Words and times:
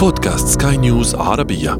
بودكاست 0.00 0.62
سكاي 0.62 0.76
نيوز 0.76 1.14
عربية. 1.14 1.72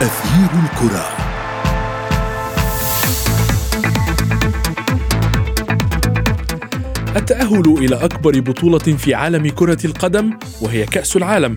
أثير 0.00 0.50
الكرة. 0.64 1.06
التأهل 7.16 7.78
إلى 7.78 8.04
أكبر 8.04 8.40
بطولة 8.40 8.78
في 8.78 9.14
عالم 9.14 9.48
كرة 9.48 9.86
القدم 9.86 10.38
وهي 10.62 10.86
كأس 10.86 11.16
العالم. 11.16 11.54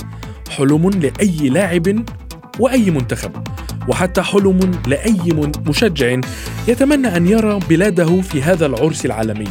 حلم 0.50 0.90
لأي 0.90 1.50
لاعب 1.50 2.06
وأي 2.60 2.92
منتخب. 2.92 3.32
وحتى 3.88 4.22
حلم 4.22 4.72
لأي 4.88 5.52
مشجع 5.68 6.20
يتمنى 6.68 7.18
أن 7.18 7.28
يرى 7.28 7.60
بلاده 7.70 8.22
في 8.22 8.42
هذا 8.42 8.66
العرس 8.66 9.06
العالمي. 9.06 9.48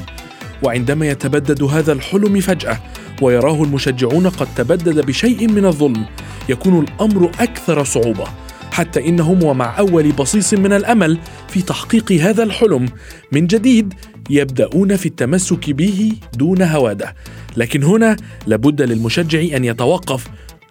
وعندما 0.62 1.08
يتبدد 1.08 1.62
هذا 1.62 1.92
الحلم 1.92 2.40
فجأة 2.40 2.78
ويراه 3.22 3.62
المشجعون 3.62 4.28
قد 4.28 4.48
تبدد 4.56 5.06
بشيء 5.06 5.48
من 5.48 5.64
الظلم 5.64 6.04
يكون 6.48 6.84
الأمر 6.84 7.30
أكثر 7.40 7.84
صعوبة. 7.84 8.24
حتى 8.72 9.08
إنهم 9.08 9.42
ومع 9.42 9.78
أول 9.78 10.12
بصيص 10.12 10.54
من 10.54 10.72
الأمل 10.72 11.18
في 11.48 11.62
تحقيق 11.62 12.12
هذا 12.12 12.42
الحلم 12.42 12.88
من 13.32 13.46
جديد 13.46 13.94
يبدأون 14.30 14.96
في 14.96 15.06
التمسك 15.06 15.70
به 15.70 16.12
دون 16.36 16.62
هوادة. 16.62 17.14
لكن 17.56 17.82
هنا 17.82 18.16
لابد 18.46 18.82
للمشجع 18.82 19.56
أن 19.56 19.64
يتوقف 19.64 20.26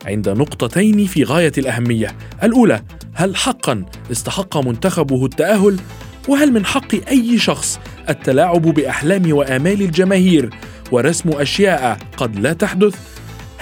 عند 0.05 0.29
نقطتين 0.29 1.05
في 1.05 1.23
غاية 1.23 1.51
الأهمية. 1.57 2.15
الأولى 2.43 2.81
هل 3.13 3.35
حقا 3.35 3.85
استحق 4.11 4.57
منتخبه 4.57 5.25
التأهل؟ 5.25 5.79
وهل 6.27 6.51
من 6.51 6.65
حق 6.65 6.95
أي 7.07 7.37
شخص 7.37 7.79
التلاعب 8.09 8.61
بأحلام 8.61 9.33
وآمال 9.33 9.81
الجماهير؟ 9.81 10.49
ورسم 10.91 11.29
أشياء 11.29 11.97
قد 12.17 12.39
لا 12.39 12.53
تحدث؟ 12.53 12.95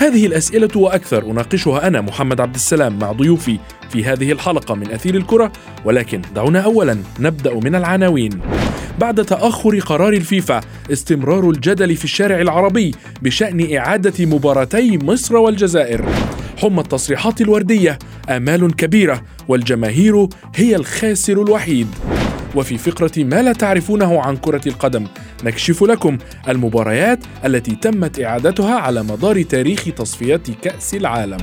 هذه 0.03 0.25
الأسئلة 0.25 0.69
وأكثر 0.75 1.31
أناقشها 1.31 1.87
أنا 1.87 2.01
محمد 2.01 2.41
عبد 2.41 2.55
السلام 2.55 2.99
مع 2.99 3.11
ضيوفي 3.11 3.59
في 3.89 4.05
هذه 4.05 4.31
الحلقة 4.31 4.75
من 4.75 4.91
أثير 4.91 5.15
الكرة 5.15 5.51
ولكن 5.85 6.21
دعونا 6.35 6.59
أولا 6.59 6.97
نبدأ 7.19 7.53
من 7.53 7.75
العناوين. 7.75 8.39
بعد 8.99 9.25
تأخر 9.25 9.79
قرار 9.79 10.13
الفيفا 10.13 10.61
استمرار 10.91 11.49
الجدل 11.49 11.95
في 11.95 12.03
الشارع 12.03 12.41
العربي 12.41 12.95
بشأن 13.21 13.75
إعادة 13.75 14.25
مباراتي 14.25 14.97
مصر 14.97 15.37
والجزائر. 15.37 16.05
حمى 16.57 16.81
التصريحات 16.81 17.41
الوردية 17.41 17.99
آمال 18.29 18.75
كبيرة 18.75 19.21
والجماهير 19.47 20.27
هي 20.55 20.75
الخاسر 20.75 21.41
الوحيد. 21.41 21.87
وفي 22.55 22.77
فقرة 22.77 23.11
ما 23.17 23.41
لا 23.41 23.53
تعرفونه 23.53 24.21
عن 24.21 24.37
كرة 24.37 24.61
القدم 24.67 25.07
نكشف 25.43 25.83
لكم 25.83 26.17
المباريات 26.49 27.19
التي 27.45 27.75
تمت 27.75 28.19
إعادتها 28.19 28.75
على 28.75 29.03
مدار 29.03 29.41
تاريخ 29.41 29.83
تصفيات 29.83 30.51
كأس 30.51 30.95
العالم. 30.95 31.37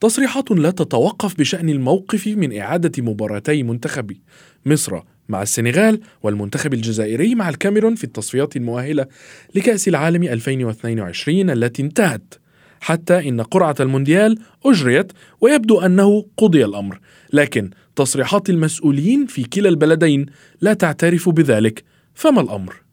تصريحات 0.00 0.50
لا 0.50 0.70
تتوقف 0.70 1.38
بشأن 1.38 1.68
الموقف 1.68 2.26
من 2.26 2.58
إعادة 2.58 3.02
مباراتي 3.02 3.62
منتخب 3.62 4.12
مصر 4.66 5.00
مع 5.28 5.42
السنغال 5.42 6.00
والمنتخب 6.22 6.74
الجزائري 6.74 7.34
مع 7.34 7.48
الكاميرون 7.48 7.94
في 7.94 8.04
التصفيات 8.04 8.56
المؤهلة 8.56 9.06
لكأس 9.54 9.88
العالم 9.88 10.22
2022 10.22 11.50
التي 11.50 11.82
انتهت. 11.82 12.34
حتى 12.80 13.28
إن 13.28 13.40
قرعة 13.40 13.74
المونديال 13.80 14.38
أجريت 14.66 15.12
ويبدو 15.40 15.80
أنه 15.80 16.26
قضي 16.36 16.64
الأمر 16.64 17.00
لكن 17.32 17.70
تصريحات 17.96 18.50
المسؤولين 18.50 19.26
في 19.26 19.44
كلا 19.44 19.68
البلدين 19.68 20.26
لا 20.60 20.74
تعترف 20.74 21.28
بذلك. 21.28 21.84
فما 22.14 22.40
الأمر؟ 22.40 22.89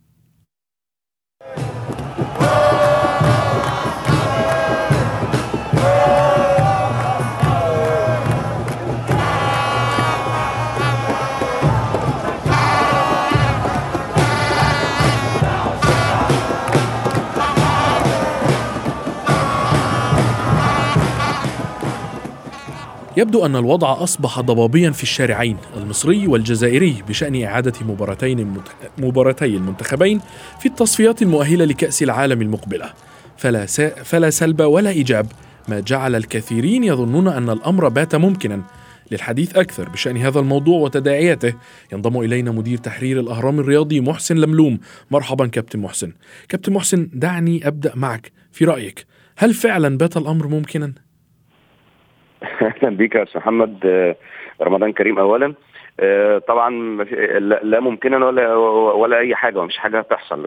يبدو 23.17 23.45
أن 23.45 23.55
الوضع 23.55 24.03
أصبح 24.03 24.39
ضبابيا 24.39 24.91
في 24.91 25.03
الشارعين 25.03 25.57
المصري 25.77 26.27
والجزائري 26.27 27.03
بشأن 27.09 27.43
إعادة 27.43 27.73
مباراتين 27.81 28.53
مباراتي 28.97 29.45
المنتخبين 29.45 30.21
في 30.59 30.65
التصفيات 30.65 31.21
المؤهلة 31.21 31.65
لكأس 31.65 32.03
العالم 32.03 32.41
المقبلة. 32.41 32.93
فلا, 33.37 33.65
فلا 34.03 34.29
سلب 34.29 34.61
ولا 34.61 34.89
إيجاب. 34.89 35.27
ما 35.67 35.79
جعل 35.79 36.15
الكثيرين 36.15 36.83
يظنون 36.83 37.27
أن 37.27 37.49
الأمر 37.49 37.89
بات 37.89 38.15
ممكنا. 38.15 38.61
للحديث 39.11 39.55
أكثر 39.55 39.89
بشأن 39.89 40.17
هذا 40.17 40.39
الموضوع 40.39 40.79
وتداعياته 40.79 41.53
ينضم 41.93 42.19
إلينا 42.19 42.51
مدير 42.51 42.77
تحرير 42.77 43.19
الأهرام 43.19 43.59
الرياضي 43.59 44.01
محسن 44.01 44.37
لملوم. 44.37 44.79
مرحبا 45.11 45.47
كابتن 45.47 45.79
محسن. 45.79 46.11
كابتن 46.49 46.73
محسن 46.73 47.09
دعني 47.13 47.67
أبدأ 47.67 47.91
معك 47.95 48.31
في 48.51 48.65
رأيك. 48.65 49.05
هل 49.37 49.53
فعلا 49.53 49.97
بات 49.97 50.17
الأمر 50.17 50.47
ممكنا؟ 50.47 51.06
أهلا 52.43 52.89
بيك 52.89 53.15
يا 53.15 53.23
أستاذ 53.23 53.41
محمد. 53.41 53.85
آه، 53.85 54.15
رمضان 54.61 54.93
كريم 54.93 55.19
اولا. 55.19 55.53
طبعا 56.47 56.69
لا 57.63 57.79
ممكنا 57.79 58.25
ولا 58.25 58.55
ولا 58.93 59.17
أي 59.17 59.35
حاجة 59.35 59.59
ومش 59.59 59.77
حاجة 59.77 59.99
هتحصل 59.99 60.43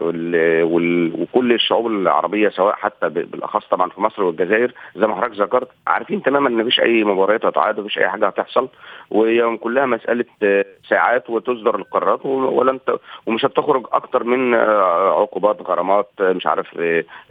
وكل 1.21 1.53
الشعوب 1.53 1.87
العربية 1.87 2.49
سواء 2.49 2.75
حتى 2.75 3.09
بالأخص 3.09 3.67
طبعا 3.67 3.89
في 3.89 4.01
مصر 4.01 4.23
والجزائر 4.23 4.73
زي 4.95 5.07
ما 5.07 5.15
حضرتك 5.15 5.41
ذكرت 5.41 5.67
عارفين 5.87 6.23
تماما 6.23 6.49
إن 6.49 6.57
مفيش 6.57 6.79
أي 6.79 7.03
مباريات 7.03 7.45
هتعاد 7.45 7.79
ومفيش 7.79 7.97
أي 7.97 8.09
حاجة 8.09 8.27
هتحصل 8.27 8.67
وهي 9.11 9.57
كلها 9.57 9.85
مسألة 9.85 10.25
آه، 10.43 10.65
ساعات 10.89 11.29
وتصدر 11.29 11.75
القرارات 11.75 12.25
ولن 12.25 12.79
ومش 13.25 13.45
هتخرج 13.45 13.85
أكتر 13.93 14.23
من 14.23 14.53
آه، 14.53 15.21
عقوبات 15.21 15.61
غرامات 15.61 16.09
مش 16.21 16.47
عارف 16.47 16.67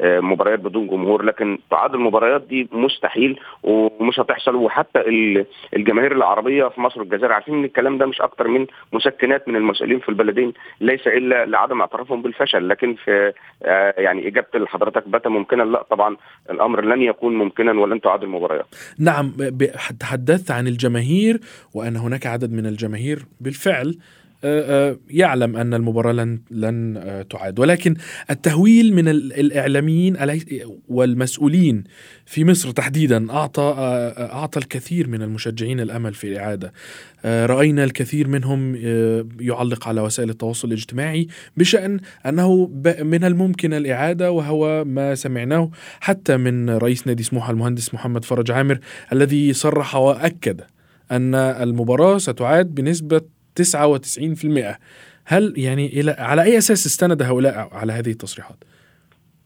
مباريات 0.01 0.59
بدون 0.61 0.87
جمهور. 0.87 1.23
لكن 1.23 1.59
تعاد 1.71 1.95
المباريات 1.95 2.43
دي 2.43 2.69
مستحيل 2.73 3.41
ومش 3.63 4.21
هتحصل. 4.21 4.55
وحتى 4.55 5.01
الجماهير 5.77 6.13
العربية 6.13 6.69
في 6.69 6.81
مصر 6.81 7.01
والجزائر 7.01 7.33
عارفين 7.33 7.55
إن 7.55 7.65
الكلام 7.65 7.99
ده 7.99 8.07
مش 8.11 8.21
أكتر 8.21 8.49
من 8.49 8.67
مسكنات 8.93 9.49
من 9.49 9.57
المسؤولين 9.57 10.01
في 10.01 10.09
البلدين 10.09 10.53
ليس 10.81 11.07
إلا 11.07 11.47
لعدم 11.47 11.81
اعترافهم 11.81 12.23
بالفشل. 12.23 12.69
لكن 12.69 12.95
في 13.05 13.33
آه، 13.63 13.95
يعني 13.99 14.29
إجابة 14.29 14.59
لحضرتك 14.59 15.09
بات 15.09 15.27
ممكنا. 15.27 15.63
لا 15.63 15.83
طبعا 15.83 16.17
الأمر 16.51 16.85
لن 16.85 17.03
يكون 17.03 17.39
ممكنا 17.39 17.73
ولن 17.73 18.01
تعاد 18.01 18.23
المباريات 18.23 18.67
نعم 18.99 19.33
تحدثت 20.01 20.51
عن 20.51 20.67
الجماهير 20.67 21.41
وأن 21.75 21.97
هناك 21.97 22.27
عدد 22.27 22.53
من 22.53 22.67
الجماهير 22.67 23.19
بالفعل 23.41 23.99
يعلم 25.11 25.57
أن 25.57 25.75
المباراة 25.75 26.13
لن 26.13 26.41
لن 26.51 26.97
آه، 26.97 27.23
تعاد. 27.23 27.59
ولكن 27.59 27.95
التهويل 28.31 28.95
من 28.95 29.09
الإعلاميين 29.09 30.17
والمسؤولين 30.89 31.85
في 32.27 32.45
مصر 32.45 32.71
تحديدا 32.71 33.31
أعطى 33.31 33.75
أعطى 34.19 34.59
الكثير 34.59 35.09
من 35.09 35.23
المشجعين 35.23 35.81
الأمل 35.81 36.15
في 36.15 36.27
الإعادة. 36.27 36.73
رأينا 37.25 37.85
الكثير 37.85 38.29
منهم 38.29 38.75
يعلق 39.41 39.89
على 39.89 40.01
وسائل 40.01 40.31
التواصل 40.31 40.69
الاجتماعي 40.69 41.27
بشأن 41.57 42.01
أنه 42.27 42.67
من 43.03 43.25
الممكن 43.25 43.75
الإعادة 43.75 44.33
وهو 44.33 44.85
ما 44.85 45.15
سمعناه 45.15 45.71
حتى 46.01 46.37
من 46.37 46.71
رئيس 46.71 47.07
نادي 47.07 47.23
سموحة 47.23 47.51
المهندس 47.51 47.95
محمد 47.95 48.25
فرج 48.25 48.51
عامر 48.51 48.79
الذي 49.13 49.53
صرح 49.53 49.97
وأكد 49.97 50.61
أن 51.11 51.35
المباراة 51.35 52.19
ستعاد 52.19 52.75
بنسبة 52.75 53.21
99% 53.61 54.77
هل 55.25 55.55
يعني 55.57 56.01
إلى 56.01 56.11
على 56.11 56.43
أي 56.43 56.59
أساس 56.59 56.87
استند 56.87 57.23
هؤلاء 57.23 57.69
على 57.73 57.93
هذه 57.93 58.11
التصريحات؟ 58.11 58.57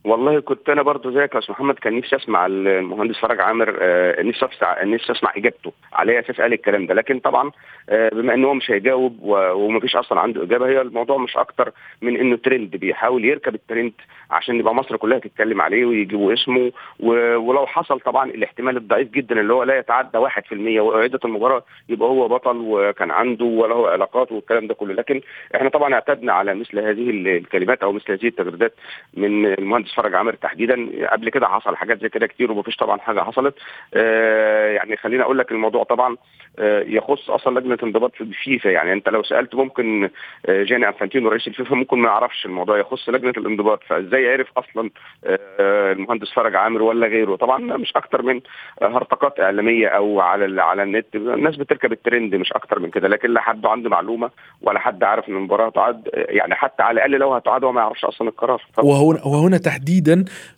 والله 0.05 0.41
كنت 0.41 0.69
أنا 0.69 0.83
برضو 0.83 1.11
زيك 1.11 1.35
يا 1.35 1.39
أستاذ 1.39 1.53
محمد 1.55 1.75
كان 1.75 1.97
نفسي 1.97 2.17
أسمع 2.17 2.47
المهندس 2.47 3.19
فرج 3.19 3.41
عامر 3.41 3.79
آه 3.81 4.23
نفسي 4.23 4.47
نفسي 4.85 5.13
أسمع 5.13 5.33
إجابته 5.37 5.73
على 5.93 6.19
أساس 6.19 6.41
قال 6.41 6.53
الكلام 6.53 6.87
ده. 6.87 6.95
لكن 6.95 7.19
طبعا 7.19 7.51
آه 7.89 8.09
بما 8.09 8.35
إن 8.35 8.45
هو 8.45 8.55
مش 8.55 8.71
هيجاوب 8.71 9.19
ومفيش 9.23 9.97
أصلا 9.97 10.21
عنده 10.21 10.43
إجابة 10.43 10.67
هي 10.69 10.81
الموضوع 10.81 11.17
مش 11.19 11.37
أكتر 11.37 11.73
من 12.03 12.17
إنه 12.17 12.37
ترند. 12.37 12.77
بيحاول 12.77 13.25
يركب 13.25 13.55
الترند 13.55 13.93
عشان 14.31 14.57
يبقى 14.59 14.75
مصر 14.75 14.97
كلها 14.97 15.19
تتكلم 15.19 15.61
عليه 15.61 15.85
ويجيبوا 15.85 16.33
اسمه 16.33 16.73
ولو 17.01 17.67
حصل 17.67 18.01
طبعا 18.01 18.31
الاحتمال 18.31 18.77
الضعيف 18.77 19.11
جدا 19.11 19.41
اللي 19.41 19.53
هو 19.53 19.63
لا 19.63 19.79
يتعدى 19.79 20.19
1% 20.19 20.53
وعده 20.81 21.21
المباراة 21.25 21.63
يبقى 21.89 22.09
هو 22.09 22.29
بطل 22.29 22.57
وكان 22.57 23.11
عنده 23.11 23.45
وله 23.45 23.89
علاقات 23.91 24.33
والكلام 24.33 24.67
ده 24.67 24.75
كله. 24.75 24.95
لكن 24.95 25.21
إحنا 25.57 25.69
طبعا 25.69 25.95
اعتدنا 25.95 26.33
على 26.33 26.55
مثل 26.55 26.79
هذه 26.79 27.11
الكلمات 27.11 27.83
أو 27.83 27.93
مثل 27.93 28.13
هذه 28.13 28.27
التغريدات 28.29 28.75
من 29.15 29.47
المهندس 29.47 29.94
فرج 29.95 30.15
عامر 30.15 30.35
تحديدا. 30.35 30.89
قبل 31.13 31.29
كده 31.31 31.47
حصل 31.49 31.77
حاجات 31.77 32.01
زي 32.01 32.09
كده 32.09 32.27
كتير 32.27 32.53
ومفيش 32.53 32.77
طبعا 32.77 32.99
حاجة 32.99 33.21
حصلت. 33.21 33.55
آه 33.95 34.73
يعني 34.73 34.97
خليني 34.97 35.23
أقول 35.23 35.39
لك 35.39 35.53
الموضوع 35.53 35.85
طبعا 35.85 36.17
آه 36.59 36.83
يخص 36.87 37.31
أصلا 37.31 37.61
لجنة 37.61 37.79
انضباط 37.83 38.15
في 38.15 38.21
الفيفا 38.21 38.69
يعني 38.69 38.93
أنت 38.93 39.09
لو 39.09 39.23
سألت 39.23 39.55
ممكن 39.55 40.11
آه 40.47 40.63
جاني 40.63 40.89
أنفانتينو 40.89 41.29
رئيس 41.29 41.47
الفيفا 41.49 41.75
ممكن 41.75 41.99
ما 41.99 42.09
يعرفش 42.09 42.47
الموضوع 42.47 42.79
يخص 42.79 43.09
لجنة 43.09 43.35
الانضباط. 43.37 43.83
فإزاي 43.89 44.33
عرف 44.33 44.49
أصلا 44.57 44.91
المهندس 45.91 46.33
فرج 46.33 46.57
عامر 46.57 46.83
ولا 46.83 47.07
غيره؟ 47.07 47.37
طبعا 47.37 47.59
مش 47.59 47.93
أكتر 47.97 48.23
من 48.23 48.41
هرطقات 48.83 49.41
إعلامية 49.41 49.89
أو 49.89 50.21
على 50.21 50.63
على 50.63 50.83
النت. 50.83 51.07
الناس 51.15 51.57
بتركب 51.57 51.93
الترند 51.93 52.35
مش 52.35 52.53
أكتر 52.53 52.79
من 52.79 52.91
كده. 52.91 53.09
لكن 53.09 53.31
لا 53.31 53.41
حد 53.41 53.67
عنده 53.67 53.91
معلومة 53.91 54.31
ولا 54.63 54.79
حد 54.79 55.05
عارف 55.05 55.29
إن 55.29 55.35
المباراة 55.37 55.71
تعاد 55.71 56.09
يعني 56.15 56.55
حتى 56.55 56.83
على 56.83 56.95
الأقل 56.95 57.11
لو 57.11 57.35
هتعاد 57.35 57.65
هو 57.65 57.73
ما 57.73 57.81
يعرفش 57.81 58.05
أصلا 58.05 58.29
القرار. 58.29 58.63
وهنا 58.79 59.25
وهنا 59.27 59.59
تحديدا 59.59 59.84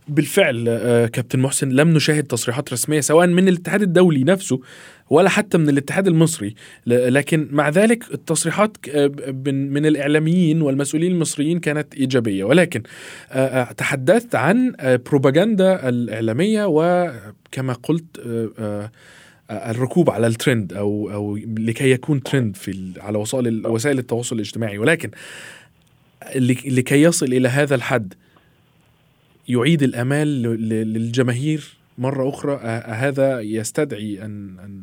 بالفعل 0.09 0.65
آه، 0.69 1.07
كابتن 1.07 1.39
محسن 1.39 1.69
لم 1.69 1.89
نشاهد 1.89 2.25
تصريحات 2.25 2.73
رسمية 2.73 3.01
سواء 3.01 3.27
من 3.27 3.49
الاتحاد 3.49 3.83
الدولي 3.83 4.25
نفسه 4.25 4.61
ولا 5.11 5.29
حتى 5.29 5.59
من 5.59 5.69
الاتحاد 5.69 6.07
المصري. 6.07 6.55
لكن 6.87 7.49
مع 7.51 7.69
ذلك 7.69 8.05
التصريحات 8.15 8.77
آه، 8.95 9.11
من 9.43 9.87
الإعلاميين 9.87 10.63
والمسؤولين 10.63 11.13
المصريين 11.13 11.61
كانت 11.61 11.95
إيجابية. 11.95 12.45
ولكن 12.45 12.83
آه، 13.31 13.73
تحدثت 13.73 14.35
عن 14.35 14.73
بروباغندا 14.83 15.89
الإعلامية 15.89 16.65
وكما 16.65 17.73
قلت 17.73 18.05
الركوب 19.51 20.11
على 20.11 20.27
الترند 20.27 20.73
أو 20.73 21.11
أو 21.13 21.37
لكي 21.59 21.91
يكون 21.91 22.23
ترند 22.23 22.57
في 22.57 22.93
على 23.01 23.19
وسائل 23.19 23.67
وسائل 23.67 23.99
التواصل 23.99 24.37
الاجتماعي. 24.37 24.79
ولكن 24.79 25.11
لكي 26.67 27.03
يصل 27.03 27.27
إلى 27.27 27.49
هذا 27.49 27.75
الحد 27.75 28.15
يعيد 29.49 29.83
الأمال 29.83 30.43
للجماهير 30.69 31.77
مرة 31.99 32.29
أخرى 32.29 32.57
هذا 32.87 33.41
يستدعي 33.41 34.25
ان 34.25 34.59
ان 34.59 34.83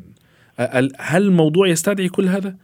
هل 0.98 1.22
الموضوع 1.22 1.68
يستدعي 1.68 2.08
كل 2.08 2.28
هذا؟ 2.28 2.56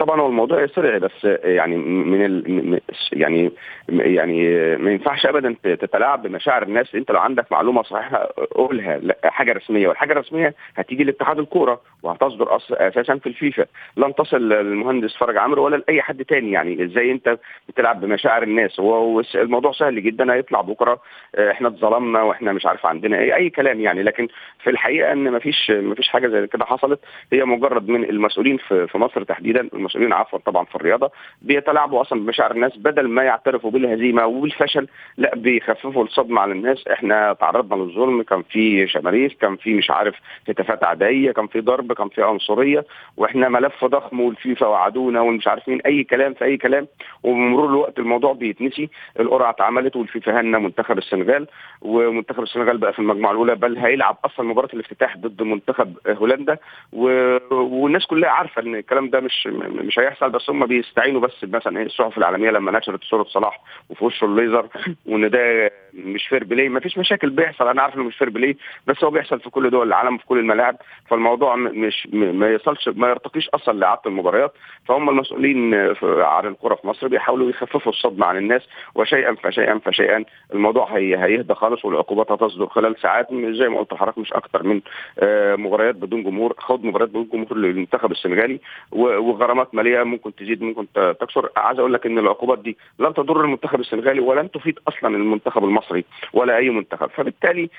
طبعا 0.00 0.20
هو 0.20 0.26
الموضوع 0.26 0.62
يستدعي 0.62 0.98
بس 0.98 1.24
يعني 1.44 1.76
من 1.76 2.24
ال 2.24 2.80
يعني 3.12 3.50
يعني 3.88 4.48
ما 4.76 4.90
ينفعش 4.90 5.26
ابدا 5.26 5.56
تتلاعب 5.62 6.22
بمشاعر 6.22 6.62
الناس. 6.62 6.94
أنت 6.94 7.10
لو 7.10 7.18
عندك 7.20 7.52
معلومة 7.52 7.82
صحيحة 7.82 8.28
قولها 8.54 9.00
حاجة 9.24 9.52
رسمية 9.52 9.88
والحاجة 9.88 10.12
الرسمية 10.12 10.54
هتيجي 10.76 11.04
لاتحاد 11.04 11.38
الكورة 11.38 11.80
وهتصدر 12.02 12.56
أساسا 12.72 13.16
في 13.16 13.26
الفيفا. 13.26 13.66
لن 13.96 14.14
تصل 14.14 14.48
للمهندس 14.48 15.16
فرج 15.16 15.36
عمرو 15.36 15.64
ولا 15.64 15.76
لأي 15.76 16.02
حد 16.02 16.24
تاني. 16.24 16.52
يعني 16.52 16.84
إزاي 16.84 17.12
أنت 17.12 17.38
بتلعب 17.68 18.00
بمشاعر 18.00 18.42
الناس؟ 18.42 18.80
هو 18.80 19.22
الموضوع 19.34 19.72
سهل 19.72 20.02
جدا 20.02 20.32
هيطلع 20.34 20.60
بكرة. 20.60 21.00
إحنا 21.38 21.68
اتظلمنا 21.68 22.22
وإحنا 22.22 22.52
مش 22.52 22.66
عارف 22.66 22.86
عندنا 22.86 23.18
إيه 23.18 23.34
أي 23.34 23.50
كلام 23.50 23.80
يعني. 23.80 24.02
لكن 24.02 24.28
في 24.62 24.70
الحقيقة 24.70 25.12
إن 25.12 25.30
ما 25.30 25.38
فيش 25.38 25.70
ما 25.70 25.94
فيش 25.94 26.08
حاجة 26.08 26.28
زي 26.28 26.46
كده 26.46 26.64
حصلت. 26.64 27.00
هي 27.32 27.44
مجرد 27.44 27.88
من 27.88 28.04
المسؤولين 28.04 28.56
في 28.68 28.98
مصر 28.98 29.22
تحديدا 29.22 29.68
المسؤولين 29.90 30.12
عفوا 30.12 30.38
طبعا 30.38 30.64
في 30.64 30.74
الرياضة 30.74 31.10
بيتلاعبوا 31.42 32.00
أصلا 32.00 32.20
بمشاعر 32.20 32.50
الناس 32.50 32.76
بدل 32.76 33.08
ما 33.08 33.22
يعترفوا 33.22 33.70
بالهزيمة 33.70 34.26
وبالفشل 34.26 34.88
لا 35.16 35.34
بيخففوا 35.34 36.04
الصدمة 36.04 36.40
على 36.40 36.52
الناس. 36.52 36.88
إحنا 36.88 37.32
تعرضنا 37.32 37.82
للظلم 37.82 38.22
كان 38.22 38.42
في 38.42 38.86
شماريخ 38.88 39.32
كان 39.32 39.56
في 39.56 39.74
مش 39.74 39.90
عارف 39.90 40.14
هتافات 40.48 40.84
عدائيه 40.84 41.32
كان 41.32 41.46
في 41.46 41.60
ضرب 41.60 41.92
كان 41.92 42.08
في 42.08 42.22
عنصرية 42.22 42.84
وإحنا 43.16 43.48
ملف 43.48 43.84
ضخم 43.84 44.20
والفيفا 44.20 44.66
وعدونا 44.66 45.20
ومش 45.20 45.48
عارف 45.48 45.68
مين 45.68 45.80
أي 45.80 46.04
كلام 46.04 46.34
في 46.34 46.44
أي 46.44 46.56
كلام. 46.56 46.86
وبمرور 47.22 47.68
الوقت 47.68 47.98
الموضوع 47.98 48.32
بيتنسي. 48.32 48.88
القرعة 49.20 49.50
اتعملت 49.50 49.96
والفيفا 49.96 50.40
هنا 50.40 50.58
منتخب 50.58 50.98
السنغال 50.98 51.46
ومنتخب 51.82 52.42
السنغال 52.42 52.78
بقى 52.78 52.92
في 52.92 52.98
المجموعة 52.98 53.32
الأولى 53.32 53.54
بل 53.54 53.76
هيلعب 53.78 54.16
أصلا 54.24 54.46
مباراة 54.46 54.68
الافتتاح 54.74 55.16
ضد 55.16 55.42
منتخب 55.42 55.94
هولندا. 56.08 56.58
والناس 56.92 58.06
كلها 58.06 58.30
عارفة 58.30 58.62
إن 58.62 58.74
الكلام 58.74 59.10
ده 59.10 59.20
مش 59.20 59.48
مش 59.82 59.98
هيحصل 59.98 60.30
بس 60.30 60.50
هم 60.50 60.66
بيستعينوا 60.66 61.20
بس 61.20 61.44
مثلا 61.44 61.78
إيه 61.78 61.86
الصحف 61.86 62.18
العالمية 62.18 62.50
لما 62.50 62.78
نشرت 62.78 63.04
صورة 63.04 63.24
صلاح 63.24 63.60
وفي 63.90 64.04
وشه 64.04 64.24
الليزر 64.24 64.66
وإن 65.06 65.30
ده 65.30 65.70
مش 65.94 66.28
fair 66.28 66.44
play 66.44 66.68
ما 66.68 66.80
فيش 66.80 66.98
مشاكل 66.98 67.30
بيحصل 67.30 67.68
أنا 67.68 67.82
عارف 67.82 67.94
إنه 67.94 68.04
مش 68.04 68.16
fair 68.16 68.30
play 68.30 68.56
بس 68.86 69.04
هو 69.04 69.10
بيحصل 69.10 69.40
في 69.40 69.50
كل 69.50 69.70
دول 69.70 69.86
العالم 69.88 70.18
في 70.18 70.26
كل 70.26 70.38
الملاعب. 70.38 70.76
فالموضوع 71.08 71.56
مش 71.56 72.08
ما 72.12 72.48
يصلش 72.50 72.88
ما 72.88 73.08
يرتقيش 73.08 73.48
أصلا 73.48 73.78
لاعاده 73.78 74.00
المباريات. 74.06 74.52
فهم 74.84 75.08
المسؤولين 75.08 75.74
عن 76.04 76.46
الكرة 76.46 76.74
في 76.74 76.86
مصر 76.86 77.08
بيحاولوا 77.08 77.50
يخففوا 77.50 77.92
الصدمة 77.92 78.26
عن 78.26 78.36
الناس 78.36 78.62
وشيئا 78.94 79.34
فشيئا 79.34 79.78
فشيئا 79.78 80.24
الموضوع 80.54 80.96
هي 80.96 81.16
هيهدى 81.24 81.54
خالص 81.54 81.84
والعقوبات 81.84 82.32
هتصدر 82.32 82.66
خلال 82.66 82.96
ساعات. 83.00 83.26
زي 83.32 83.68
ما 83.68 83.78
قلت 83.78 83.92
لحضرتك 83.92 84.18
مش 84.18 84.32
أكتر 84.32 84.62
من 84.62 84.80
آه، 85.18 85.56
مباريات 85.56 85.94
بدون 85.94 86.22
جمهور. 86.22 86.54
خوض 86.58 86.84
مباريات 86.84 87.08
بدون 87.10 87.28
جمهور 87.32 87.56
للمنتخب 87.56 88.10
السنغالي 88.12 88.60
وغرامات 88.92 89.69
مالية 89.72 90.02
ممكن 90.02 90.34
تزيد 90.34 90.62
ممكن 90.62 90.86
تكسر. 91.20 91.48
عايز 91.56 91.78
أقول 91.78 91.92
لك 91.92 92.06
إن 92.06 92.18
العقوبات 92.18 92.58
دي 92.58 92.76
لن 92.98 93.14
تضر 93.14 93.40
المنتخب 93.44 93.80
السنغالي 93.80 94.20
ولن 94.20 94.50
تفيد 94.50 94.78
أصلا 94.88 95.16
المنتخب 95.16 95.64
المصري 95.64 96.04
ولا 96.32 96.56
أي 96.56 96.70
منتخب. 96.70 97.10
فبالتالي 97.10 97.70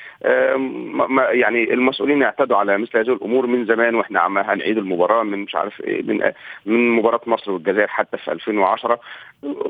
يعني 1.32 1.74
المسؤولين 1.74 2.24
اعتدوا 2.24 2.58
على 2.58 2.78
مثل 2.78 2.98
هذه 2.98 3.14
الأمور 3.14 3.48
من 3.48 3.66
زمان 3.66 3.96
وإحنا 3.96 4.20
عم 4.20 4.38
هنعيد 4.38 4.78
المباراة 4.78 5.24
من 5.24 5.40
مش 5.40 5.56
عارف 5.56 5.82
إيه 5.82 6.04
من 6.04 6.32
من 6.66 6.90
مباراة 6.90 7.22
مصر 7.26 7.52
والجزائر 7.52 7.88
حتى 7.88 8.18
في 8.18 8.32
2010 8.32 9.00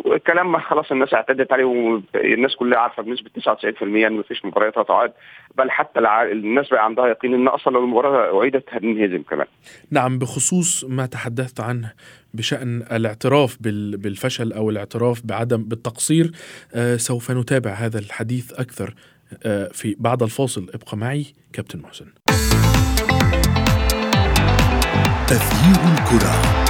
الكلام 0.05 0.51
ما 0.51 0.59
خلاص 0.59 0.91
الناس 0.91 1.13
اعتدت 1.13 1.53
عليه 1.53 1.63
والناس 1.65 2.55
كلها 2.55 2.79
عارفة 2.79 3.03
بنسبة 3.03 3.29
99% 3.39 3.81
إن 3.83 4.13
مفيش 4.13 4.45
مباريات 4.45 4.77
هتعاد. 4.77 5.13
بل 5.55 5.71
حتى 5.71 5.99
الناس 6.31 6.69
بقى 6.69 6.85
عندها 6.85 7.07
يقين 7.07 7.33
إن 7.33 7.47
أصلا 7.47 7.73
لو 7.73 7.83
المباراة 7.83 8.39
أعيدت 8.39 8.63
هننهزم 8.71 9.21
كمان. 9.23 9.47
نعم 9.91 10.19
بخصوص 10.19 10.85
ما 10.89 11.05
تحدثت 11.05 11.59
عنه. 11.59 11.91
بشأن 12.33 12.81
الاعتراف 12.81 13.57
بالفشل 13.61 14.53
أو 14.53 14.69
الاعتراف 14.69 15.21
بعدم 15.25 15.63
بالتقصير 15.63 16.31
آه 16.73 16.97
سوف 16.97 17.31
نتابع 17.31 17.73
هذا 17.73 17.99
الحديث 17.99 18.53
أكثر 18.53 18.93
آه 19.43 19.69
في 19.73 19.95
بعد 19.99 20.23
الفاصل 20.23 20.69
ابقى 20.73 20.97
معي 20.97 21.25
كابتن 21.53 21.79
محسن. 21.79 22.05
تغيير 25.27 25.93
الكرة 25.93 26.65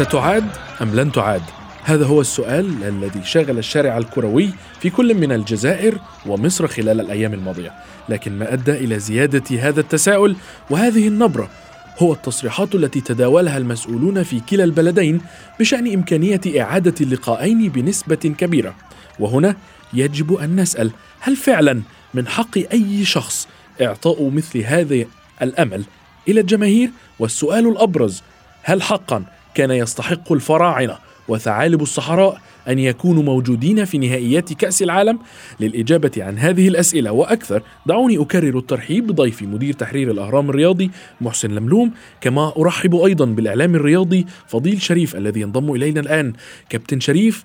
ستعاد 0.00 0.44
أم 0.82 0.94
لن 0.94 1.12
تعاد؟ 1.12 1.42
هذا 1.84 2.06
هو 2.06 2.20
السؤال 2.20 2.84
الذي 2.84 3.24
شغل 3.24 3.58
الشارع 3.58 3.98
الكروي 3.98 4.50
في 4.80 4.90
كل 4.90 5.14
من 5.14 5.32
الجزائر 5.32 5.98
ومصر 6.26 6.68
خلال 6.68 7.00
الأيام 7.00 7.34
الماضية. 7.34 7.72
لكن 8.08 8.38
ما 8.38 8.52
أدى 8.52 8.72
إلى 8.72 8.98
زيادة 8.98 9.60
هذا 9.60 9.80
التساؤل 9.80 10.36
وهذه 10.70 11.08
النبرة 11.08 11.50
هو 11.98 12.12
التصريحات 12.12 12.74
التي 12.74 13.00
تداولها 13.00 13.58
المسؤولون 13.58 14.22
في 14.22 14.40
كلا 14.40 14.64
البلدين 14.64 15.20
بشأن 15.60 15.92
إمكانية 15.94 16.40
إعادة 16.60 16.94
اللقاءين 17.00 17.68
بنسبة 17.68 18.34
كبيرة. 18.38 18.74
وهنا 19.18 19.56
يجب 19.92 20.34
أن 20.34 20.60
نسأل 20.60 20.90
هل 21.20 21.36
فعلا 21.36 21.82
من 22.14 22.28
حق 22.28 22.58
أي 22.72 23.04
شخص 23.04 23.48
إعطاء 23.82 24.30
مثل 24.30 24.58
هذا 24.58 25.04
الأمل 25.42 25.84
إلى 26.28 26.40
الجماهير؟ 26.40 26.90
والسؤال 27.18 27.68
الأبرز 27.68 28.22
هل 28.62 28.82
حقا 28.82 29.24
كان 29.54 29.70
يستحق 29.70 30.32
الفراعنة 30.32 30.98
وثعالب 31.28 31.82
الصحراء 31.82 32.40
أن 32.68 32.78
يكونوا 32.78 33.22
موجودين 33.22 33.84
في 33.84 33.98
نهائيات 33.98 34.52
كأس 34.52 34.82
العالم؟ 34.82 35.18
للإجابة 35.60 36.10
عن 36.16 36.38
هذه 36.38 36.68
الأسئلة 36.68 37.12
وأكثر 37.12 37.62
دعوني 37.86 38.18
أكرر 38.18 38.58
الترحيب 38.58 39.06
بضيفي 39.06 39.46
مدير 39.46 39.74
تحرير 39.74 40.10
الأهرام 40.10 40.50
الرياضي 40.50 40.90
محسن 41.20 41.50
لملوم. 41.50 41.92
كما 42.20 42.52
أرحب 42.58 42.94
أيضا 42.94 43.24
بالإعلام 43.24 43.74
الرياضي 43.74 44.26
فضيل 44.46 44.82
شريف 44.82 45.16
الذي 45.16 45.40
ينضم 45.40 45.72
إلينا 45.72 46.00
الآن. 46.00 46.32
كابتن 46.68 47.00
شريف 47.00 47.44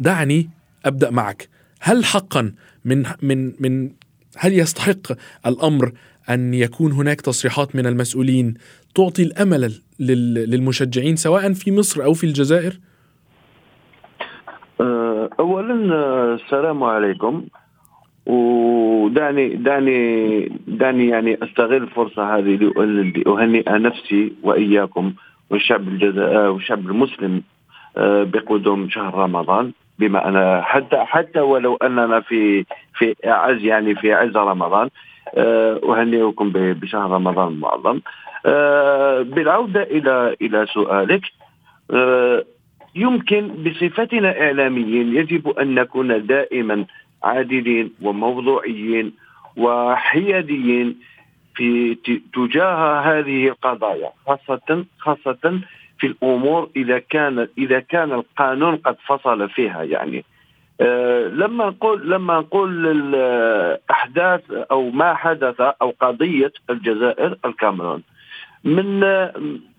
دعني 0.00 0.50
أبدأ 0.84 1.10
معك. 1.10 1.48
هل 1.80 2.04
حقا 2.04 2.52
من 2.84 3.06
من 3.22 3.52
من 3.60 3.90
هل 4.36 4.58
يستحق 4.58 5.12
الأمر 5.46 5.92
أن 6.30 6.54
يكون 6.54 6.92
هناك 6.92 7.20
تصريحات 7.20 7.76
من 7.76 7.86
المسؤولين 7.86 8.54
تعطي 8.94 9.22
الأمل 9.22 9.82
للمشجعين 10.00 11.16
سواء 11.16 11.52
في 11.52 11.72
مصر 11.72 12.04
أو 12.04 12.12
في 12.12 12.24
الجزائر؟ 12.24 12.72
أه، 14.80 15.28
اولا 15.40 15.74
السلام 16.34 16.84
عليكم. 16.84 17.44
ودعني 18.26 19.48
دعني 19.48 19.98
دعني 20.66 21.08
يعني 21.08 21.38
أستغل 21.42 21.82
الفرصه 21.82 22.36
هذه 22.36 22.56
لأهنئ 22.56 23.78
نفسي 23.78 24.32
وإياكم 24.42 25.12
والشعب 25.50 25.88
الجزائري 25.88 26.48
والشعب 26.48 26.78
المسلم 26.78 27.42
أه، 27.96 28.22
بقدوم 28.22 28.88
شهر 28.90 29.14
رمضان. 29.14 29.72
بما 29.98 30.28
أنا 30.28 30.62
حتى 30.62 30.96
حتى 30.96 31.40
ولو 31.40 31.76
أننا 31.76 32.20
في 32.20 32.64
في 32.98 33.14
أعز 33.26 33.64
يعني 33.64 33.94
في 33.94 34.12
عز 34.12 34.36
رمضان 34.36 34.88
أهنئكم 35.36 36.50
بشهر 36.54 37.10
رمضان 37.10 37.48
المعظم. 37.48 38.00
بالعودة 39.22 39.82
إلى 39.82 40.36
إلى 40.42 40.66
سؤالك. 40.66 41.22
آه، 41.90 42.44
يمكن 42.94 43.48
بصفتنا 43.48 44.40
إعلاميين 44.40 45.16
يجب 45.16 45.48
أن 45.48 45.74
نكون 45.74 46.26
دائما 46.26 46.84
عادلين 47.24 47.92
وموضوعيين 48.02 49.12
وحياديين 49.56 50.96
في 51.54 51.94
تجاه 52.34 53.00
هذه 53.00 53.48
القضايا 53.48 54.10
خاصة 54.26 54.84
خاصة 54.98 55.60
في 55.98 56.06
الأمور 56.06 56.70
إذا 56.76 56.98
كان 56.98 57.48
إذا 57.58 57.80
كان 57.80 58.12
القانون 58.12 58.76
قد 58.76 58.96
فصل 59.06 59.48
فيها. 59.48 59.82
يعني 59.82 60.24
أه 60.80 61.28
لما 61.28 61.66
نقول 61.66 62.10
لما 62.10 62.38
نقول 62.38 62.86
الاحداث 62.86 64.50
أو 64.50 64.90
ما 64.90 65.14
حدث 65.14 65.60
أو 65.60 65.94
قضية 66.00 66.52
الجزائر 66.70 67.36
الكاميرون. 67.44 68.02
من 68.64 69.00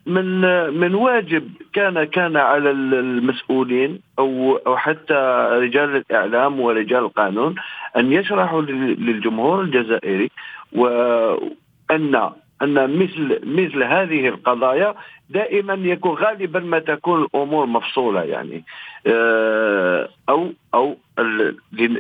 من 0.06 0.42
من 0.74 0.96
واجب 0.96 1.50
كان 1.74 2.04
كان 2.04 2.38
على 2.38 2.72
المسؤولين 2.72 4.00
أو 4.20 4.58
أو 4.68 4.78
حتى 4.78 5.48
رجال 5.52 5.96
الإعلام 5.96 6.60
ورجال 6.60 7.00
القانون 7.00 7.56
أن 7.98 8.14
يشرحوا 8.14 8.62
للجمهور 8.62 9.62
الجزائري 9.62 10.32
وان 10.72 12.32
أن 12.62 13.00
مثل 13.00 13.40
مثل 13.44 13.84
هذه 13.84 14.28
القضايا 14.28 14.96
دائما 15.30 15.74
يكون 15.74 16.12
غالبا 16.12 16.60
ما 16.60 16.80
تكون 16.80 17.24
الأمور 17.24 17.66
مفصولة 17.66 18.24
يعني. 18.24 18.64
آه، 19.08 20.10
أو 20.30 20.54
أو 20.74 20.98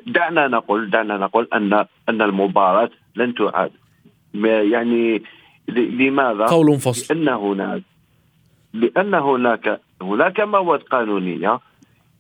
دعنا 0.07 0.48
نقول 0.48 0.89
دعنا 0.89 1.17
نقول 1.17 1.48
أن 1.53 1.74
أن 2.10 2.22
المباراة 2.22 2.89
لن 3.15 3.34
تعاد. 3.36 3.72
يعني 4.43 5.24
لماذا؟ 5.67 6.45
قول 6.45 6.79
فصل 6.79 7.15
لأن 7.15 7.29
هناك 7.29 7.81
لأن 8.74 9.13
هناك 9.13 9.79
هناك 10.01 10.39
مواد 10.39 10.79
قانونية 10.79 11.59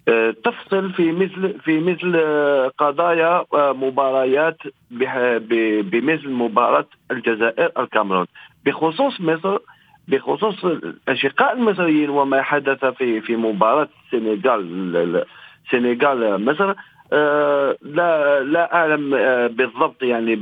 آه، 0.07 0.35
تفصل 0.43 0.93
في 0.93 1.11
مثل 1.11 1.59
في 1.59 1.79
مثل 1.79 2.13
آه، 2.15 2.71
قضايا 2.77 3.45
آه، 3.53 3.73
مباريات 3.73 4.57
بمثل 5.91 6.29
مباراة 6.29 6.87
الجزائر 7.11 7.71
الكاميرون 7.79 8.25
بخصوص 8.65 9.21
مصر 9.21 9.57
بخصوص 10.07 10.65
الأشقاء 10.65 11.53
المصريين 11.53 12.09
وما 12.09 12.41
حدث 12.41 12.85
في 12.85 13.21
في 13.21 13.35
مباراة 13.35 13.87
السنغال 14.13 15.25
السنغال 15.65 16.45
مصر 16.45 16.73
لا 17.81 18.43
لا 18.43 18.75
أعلم 18.75 19.09
بالضبط 19.47 20.03
يعني 20.03 20.35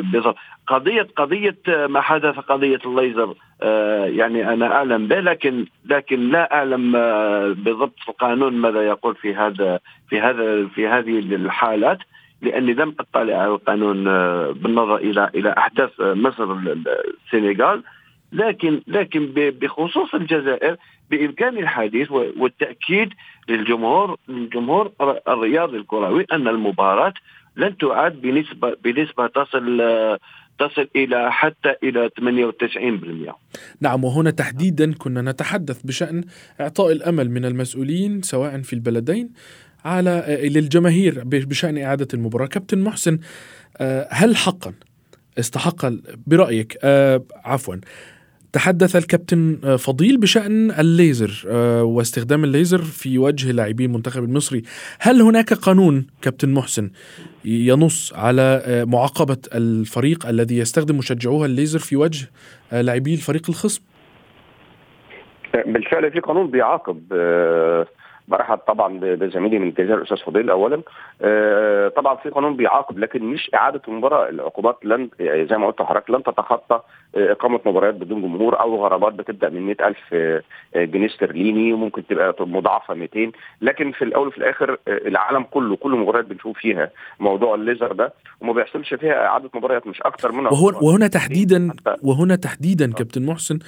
بالضبط. 0.00 0.36
قضية 0.66 1.08
قضية 1.16 1.56
ما 1.66 2.00
حدث 2.00 2.38
قضية 2.38 2.78
الليزر 2.86 3.34
آه، 3.62 4.04
يعني 4.04 4.52
أنا 4.52 4.66
أعلم 4.66 5.08
به 5.08 5.20
لكن 5.20 5.66
لكن 5.84 6.30
لا 6.30 6.54
أعلم 6.54 6.96
آه، 6.96 7.46
بالضبط 7.48 7.94
القانون 8.08 8.52
ماذا 8.52 8.82
يقول 8.82 9.14
في 9.14 9.34
هذا 9.34 9.78
في 10.08 10.20
هذا 10.20 10.66
في 10.66 10.88
هذه 10.88 11.18
الحالات 11.18 11.98
لأني 12.42 12.72
لم 12.72 12.94
أطلع 13.00 13.36
على 13.36 13.52
القانون 13.52 14.08
آه، 14.08 14.50
بالنظر 14.50 14.96
إلى 14.96 15.30
إلى 15.34 15.54
أحداث 15.58 15.90
مصر 16.00 16.56
السنغال 17.24 17.82
لكن 18.32 18.82
لكن 18.86 19.32
بخصوص 19.36 20.14
الجزائر 20.14 20.76
بإمكان 21.10 21.58
الحديث 21.58 22.10
والتأكيد 22.10 23.08
للجمهور 23.48 24.16
للجمهور 24.28 24.92
الرياضي 25.28 25.76
الكروي 25.76 26.26
أن 26.32 26.48
المباراة 26.48 27.14
لن 27.56 27.76
تعاد 27.76 28.20
بنسبه 28.20 28.74
بنسبة 28.84 29.26
تصل 29.26 29.82
تصل 30.58 30.88
إلى 30.96 31.32
حتى 31.32 31.74
إلى 31.82 32.10
98% 33.28 33.32
نعم 33.80 34.04
وهنا 34.04 34.30
تحديدا 34.30 34.92
كنا 34.92 35.22
نتحدث 35.22 35.82
بشأن 35.82 36.24
إعطاء 36.60 36.92
الأمل 36.92 37.30
من 37.30 37.44
المسؤولين 37.44 38.22
سواء 38.22 38.62
في 38.62 38.72
البلدين 38.72 39.30
على 39.84 40.40
للجماهير 40.54 41.22
بشأن 41.24 41.78
إعادة 41.78 42.08
المباراة. 42.14 42.46
كابتن 42.46 42.78
محسن 42.78 43.18
آه، 43.76 44.08
هل 44.10 44.36
حقا؟ 44.36 44.74
استحق 45.38 45.92
برأيك 46.26 46.78
آه، 46.84 47.22
عفوا. 47.44 47.76
تحدث 48.52 48.96
الكابتن 48.96 49.58
آه، 49.64 49.76
فضيل 49.76 50.20
بشأن 50.20 50.70
الليزر 50.70 51.30
واستخدام 51.84 52.44
الليزر 52.44 52.78
في 52.78 53.18
وجه 53.18 53.52
لاعبي 53.52 53.84
المنتخب 53.84 54.24
المصري. 54.24 54.62
هل 55.00 55.20
هناك 55.20 55.52
قانون 55.52 56.06
كابتن 56.22 56.54
محسن 56.54 56.90
ينص 57.44 58.14
على 58.14 58.62
آه، 58.66 58.84
معاقبة 58.84 59.38
الفريق 59.54 60.26
الذي 60.26 60.58
يستخدم 60.58 60.98
مشجعوها 60.98 61.46
الليزر 61.46 61.78
في 61.78 61.96
وجه 61.96 62.28
آه، 62.72 62.82
لاعبي 62.82 63.14
الفريق 63.14 63.42
الخصم؟ 63.48 63.82
بالفعل 65.66 66.12
في 66.12 66.20
قانون 66.20 66.50
بيعاقب 66.50 67.02
آه، 67.12 67.86
برحب 68.32 68.58
طبعا 68.58 68.98
بزميلي 69.02 69.58
من 69.58 69.68
الجزائر 69.68 69.98
الاستاذ 69.98 70.16
فضيل 70.16 70.50
اولا. 70.50 70.82
آه، 71.22 71.88
طبعا 71.88 72.16
في 72.16 72.28
قانون 72.28 72.56
بيعاقب 72.56 72.98
لكن 72.98 73.24
مش 73.24 73.50
إعادة 73.54 73.82
المباراه 73.88 74.28
العقوبات 74.28 74.78
لن 74.84 75.08
يعني 75.20 75.46
زي 75.46 75.56
ما 75.56 75.66
قلت 75.66 75.80
لحضرتك 75.80 76.10
لن 76.10 76.22
تتخطى 76.22 76.80
آه، 77.16 77.32
إقامة 77.32 77.60
مباريات 77.66 77.94
بدون 77.94 78.22
جمهور 78.22 78.60
أو 78.60 78.84
غرامات 78.84 79.12
بتبدأ 79.12 79.48
من 79.50 79.66
100000 79.66 79.96
آه، 80.12 80.42
جنيه 80.76 81.06
استرليني 81.06 81.72
وممكن 81.72 82.06
تبقى 82.06 82.34
مضاعفة 82.40 82.94
200 82.94 83.32
لكن 83.60 83.92
في 83.92 84.02
الأول 84.04 84.28
وفي 84.28 84.38
الآخر 84.38 84.78
العالم 84.88 85.42
كله 85.42 85.76
كل 85.76 85.90
مباريات 85.90 86.24
بنشوف 86.24 86.58
فيها 86.58 86.90
موضوع 87.20 87.54
الليزر 87.54 87.92
ده 87.92 88.12
وما 88.40 88.52
بيحصلش 88.52 88.94
فيها 88.94 89.26
إعادة 89.26 89.50
مباريات 89.54 89.86
مش 89.86 90.02
أكتر 90.02 90.32
من 90.32 90.46
وهنا 90.82 91.06
تحديدا 91.06 91.72
وهنا 92.02 92.36
تحديدا 92.36 92.92
كابتن 92.92 93.26
محسن 93.26 93.58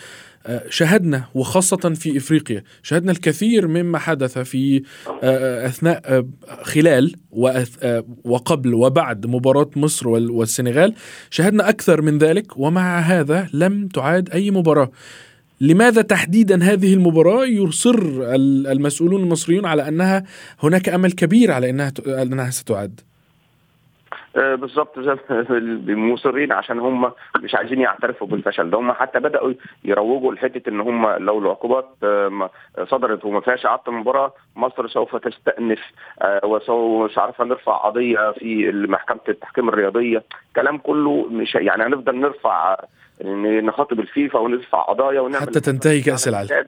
شاهدنا 0.68 1.24
وخاصة 1.34 1.76
في 1.76 2.16
إفريقيا. 2.16 2.62
شاهدنا 2.82 3.12
الكثير 3.12 3.68
مما 3.68 3.98
حدث 3.98 4.38
في 4.38 4.82
آه، 5.22 5.66
أثناء 5.66 6.02
آه، 6.04 6.26
خلال 6.62 7.14
آه، 7.82 8.04
وقبل 8.24 8.74
وبعد 8.74 9.26
مباراة 9.26 9.70
مصر 9.76 10.08
والسنغال. 10.08 10.94
شاهدنا 11.30 11.68
أكثر 11.68 12.02
من 12.02 12.18
ذلك 12.18 12.58
ومع 12.58 12.98
هذا 12.98 13.48
لم 13.52 13.88
تعاد 13.88 14.30
أي 14.30 14.50
مباراة. 14.50 14.90
لماذا 15.60 16.02
تحديدا 16.02 16.64
هذه 16.64 16.94
المباراة؟ 16.94 17.44
يصر 17.44 17.98
المسؤولون 18.72 19.22
المصريون 19.22 19.66
على 19.66 19.88
أنها 19.88 20.24
هناك 20.60 20.88
أمل 20.88 21.12
كبير 21.12 21.50
على 21.50 21.70
أنها 21.70 21.92
أنها 22.06 22.50
ستعاد؟ 22.50 23.00
آه، 24.36 24.54
بالظبط 24.54 25.00
زي 25.00 25.16
مصرين 25.94 26.52
عشان 26.52 26.78
هم 26.78 27.12
مش 27.42 27.54
عايزين 27.54 27.80
يعترفوا 27.80 28.26
بالفشل 28.26 28.70
ده. 28.70 28.78
هم 28.78 28.92
حتى 28.92 29.20
بدأوا 29.20 29.52
يروجوا 29.84 30.34
لحتة 30.34 30.68
إن 30.68 30.80
هم 30.80 31.06
لو 31.10 31.38
العقوبات 31.38 31.88
آه، 32.02 32.48
صدرت 32.90 33.24
وما 33.24 33.40
فيهاش 33.40 33.66
إعادة 33.66 33.82
المباراة 33.88 34.32
مصر 34.56 34.88
سوف 34.88 35.16
تستأنف 35.16 35.80
آه، 36.22 36.40
وسوف 36.46 37.10
مش 37.10 37.18
عارفة 37.18 37.44
نرفع 37.44 37.76
قضية 37.76 38.32
في 38.32 38.72
محكمة 38.72 39.20
التحكيم 39.28 39.68
الرياضية. 39.68 40.22
كلام 40.56 40.78
كله 40.78 41.26
مش 41.30 41.54
يعني 41.54 41.82
هنفضل 41.82 42.20
نرفع 42.20 42.76
نخاطب 43.62 44.00
الفيفا 44.00 44.38
ونرفع 44.38 44.82
قضايا 44.82 45.20
ونعمل 45.20 45.42
حتى 45.46 45.60
تنتهي 45.60 46.00
كأس 46.00 46.28
العالم. 46.28 46.66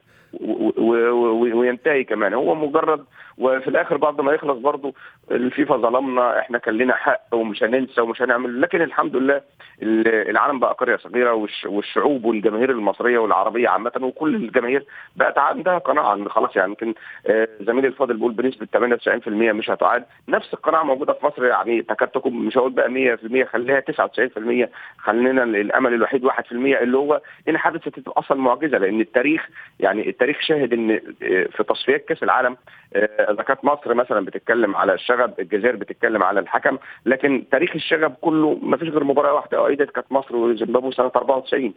وينتهي 1.54 2.04
كمان. 2.04 2.34
هو 2.34 2.54
مجرد 2.54 3.04
وفي 3.38 3.68
الآخر 3.68 3.96
بعد 3.96 4.20
ما 4.20 4.32
يخلص 4.32 4.58
برضه 4.58 4.94
الفيفا 5.30 5.76
ظلمنا 5.76 6.38
إحنا 6.38 6.58
كان 6.58 6.74
لنا 6.74 6.94
حق 6.94 7.20
ومش 7.32 7.62
هننسى 7.62 8.00
ومش 8.00 8.22
هنعمل 8.22 8.60
لكن 8.60 8.82
الحمد 8.82 9.16
لله 9.16 9.40
العالم 9.82 10.58
بقى 10.58 10.72
قرية 10.78 10.96
صغيرة 10.96 11.48
والشعوب 11.66 12.24
والجماهير 12.24 12.70
المصرية 12.70 13.18
والعربية 13.18 13.68
عامة 13.68 13.92
وكل 14.00 14.34
الجماهير 14.34 14.84
بقت 15.16 15.38
عندها 15.38 15.78
قناعة 15.78 16.14
إن 16.14 16.28
خلاص 16.28 16.56
يعني 16.56 16.68
يمكن 16.68 16.94
آه، 17.26 17.48
زميلي 17.60 17.88
الفاضل 17.88 18.14
بيقول 18.14 18.32
بنسبة 18.32 18.66
98% 18.72 19.28
مش 19.28 19.70
هتعاد. 19.70 20.04
نفس 20.28 20.54
القناعة 20.54 20.82
موجودة 20.82 21.12
في 21.12 21.26
مصر 21.26 21.44
يعني 21.44 21.82
تكاد 21.82 22.08
تكون 22.08 22.32
مش 22.32 22.58
هقول 22.58 22.72
بقى 22.72 22.88
100% 22.88 23.44
خليها 23.44 23.80
99% 23.80 24.68
خلينا 24.98 25.42
الأمل 25.42 25.94
الوحيد 25.94 26.24
1% 26.26 26.32
اللي 26.52 26.96
هو 26.96 27.20
إن 27.48 27.58
حدثت 27.58 28.08
أصلا 28.08 28.38
معجزة 28.40 28.78
لأن 28.78 29.00
التاريخ 29.00 29.48
يعني 29.80 30.08
التاريخ 30.08 30.40
شاهد 30.40 30.72
إن 30.72 30.90
آه، 30.90 31.44
في 31.56 31.64
تصفيات 31.68 32.04
كأس 32.04 32.22
العالم 32.22 32.56
آه، 32.94 33.25
إذا 33.30 33.42
كانت 33.42 33.64
مصر 33.64 33.94
مثلا 33.94 34.24
بتتكلم 34.24 34.76
على 34.76 34.94
الشغب 34.94 35.40
الجزائر 35.40 35.76
بتتكلم 35.76 36.22
على 36.22 36.40
الحكم 36.40 36.78
لكن 37.06 37.44
تاريخ 37.50 37.70
الشغب 37.74 38.14
كله 38.20 38.58
ما 38.62 38.76
فيش 38.76 38.88
غير 38.88 39.04
مباراة 39.04 39.34
واحدة. 39.34 39.66
ايدت 39.66 39.90
كانت 39.90 40.12
مصر 40.12 40.36
وزيمبابوي 40.36 40.92
سنة 40.92 41.12
94 41.16 41.74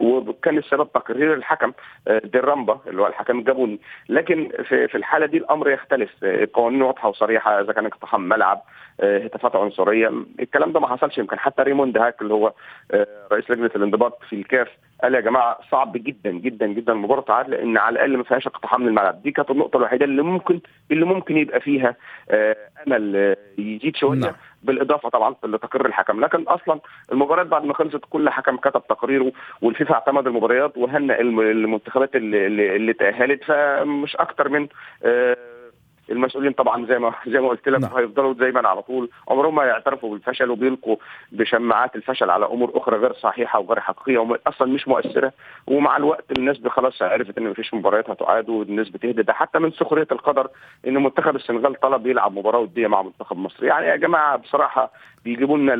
وكان 0.00 0.58
السبب 0.58 0.92
تقرير 0.92 1.34
الحكم 1.34 1.72
ديرامبا 2.24 2.80
اللي 2.86 3.02
هو 3.02 3.06
الحكم 3.06 3.38
الجابوني. 3.38 3.80
لكن 4.08 4.48
في 4.68 4.88
في 4.88 4.94
الحالة 4.94 5.26
دي 5.26 5.36
الأمر 5.36 5.70
يختلف. 5.70 6.10
القوانين 6.22 6.82
واضحة 6.82 7.08
وصريحة 7.08 7.60
إذا 7.60 7.72
كان 7.72 7.86
اقتحام 7.86 8.28
ملعب 8.28 8.62
هتافات 9.02 9.56
عنصرية. 9.56 10.12
الكلام 10.40 10.72
ده 10.72 10.80
ما 10.80 10.88
حصلش. 10.88 11.18
يمكن 11.18 11.38
حتى 11.38 11.62
ريموند 11.62 11.98
هاك 11.98 12.22
اللي 12.22 12.34
هو 12.34 12.52
رئيس 13.32 13.50
لجنة 13.50 13.70
الانضباط 13.76 14.18
في 14.28 14.36
الكاف 14.36 14.68
قال 15.04 15.14
يا 15.14 15.20
جماعة 15.20 15.58
صعب 15.70 15.92
جدا 15.96 16.30
جدا 16.30 16.66
جدا 16.66 16.92
المباراه 16.92 17.20
تعاد 17.20 17.48
لأن 17.50 17.78
على 17.78 17.92
الأقل 17.92 18.16
ما 18.16 18.22
فيهاش 18.22 18.46
اقتحام 18.46 18.82
للملعب 18.86 19.22
دي 19.22 19.30
كانت 19.30 19.50
النقطة 19.50 19.76
الوحيدة 19.76 20.04
اللي 20.04 20.22
ممكن 20.22 20.60
اللي 20.90 21.04
ممكن 21.04 21.36
يبقى 21.36 21.60
فيها 21.60 21.96
أمل 22.86 23.36
يزيد 23.58 23.96
شوية 23.96 24.18
نعم. 24.18 24.32
بالإضافة 24.62 25.08
طبعا 25.08 25.34
لتقرير 25.44 25.86
الحكم 25.86 26.20
لكن 26.20 26.42
أصلا 26.42 26.80
المباريات 27.12 27.46
بعد 27.46 27.64
ما 27.64 27.74
خلصت 27.74 28.00
كل 28.10 28.30
حكم 28.30 28.56
كتب 28.56 28.82
تقريره 28.88 29.32
والفيفا 29.62 29.94
اعتمد 29.94 30.26
المباريات 30.26 30.76
وهنأ 30.78 31.20
المنتخبات 31.20 32.16
اللي, 32.16 32.46
اللي 32.76 32.92
تأهلت 32.92 33.44
فمش 33.44 34.16
أكتر 34.16 34.48
من 34.48 34.68
آه 35.04 35.36
المسؤولين 36.10 36.52
طبعا 36.52 36.86
زي 36.86 36.98
ما 36.98 37.12
زي 37.26 37.40
ما 37.40 37.48
قلت 37.48 37.68
لك 37.68 37.80
نعم. 37.80 37.96
هيفضلوا 37.96 38.34
دايما 38.34 38.68
على 38.68 38.82
طول. 38.82 39.10
عمرهم 39.28 39.54
ما 39.54 39.64
يعترفوا 39.64 40.10
بالفشل 40.10 40.50
وبيلقوا 40.50 40.96
بشماعات 41.32 41.96
الفشل 41.96 42.30
على 42.30 42.46
أمور 42.46 42.70
أخرى 42.74 42.96
غير 42.96 43.12
صحيحة 43.14 43.58
وغير 43.58 43.80
حقيقية 43.80 44.18
واصلا 44.18 44.72
مش 44.72 44.88
مؤثرة. 44.88 45.32
ومع 45.66 45.96
الوقت 45.96 46.24
الناس 46.38 46.66
خلاص 46.66 47.02
عرفت 47.02 47.38
إن 47.38 47.44
مفيش 47.50 47.74
مباريات 47.74 48.10
هتعاد 48.10 48.48
والناس 48.48 48.88
بتهدى. 48.88 49.22
ده 49.22 49.32
حتى 49.32 49.58
من 49.58 49.70
سخرية 49.70 50.06
القدر 50.12 50.48
إن 50.86 51.02
منتخب 51.02 51.36
السنغال 51.36 51.80
طلب 51.80 52.06
يلعب 52.06 52.38
مباراة 52.38 52.58
ودية 52.58 52.86
مع 52.86 53.02
منتخب 53.02 53.36
مصر. 53.36 53.64
يعني 53.64 53.86
يا 53.86 53.96
جماعة 53.96 54.36
بصراحة 54.36 54.90
بيجيبوا 55.24 55.58
لنا 55.58 55.74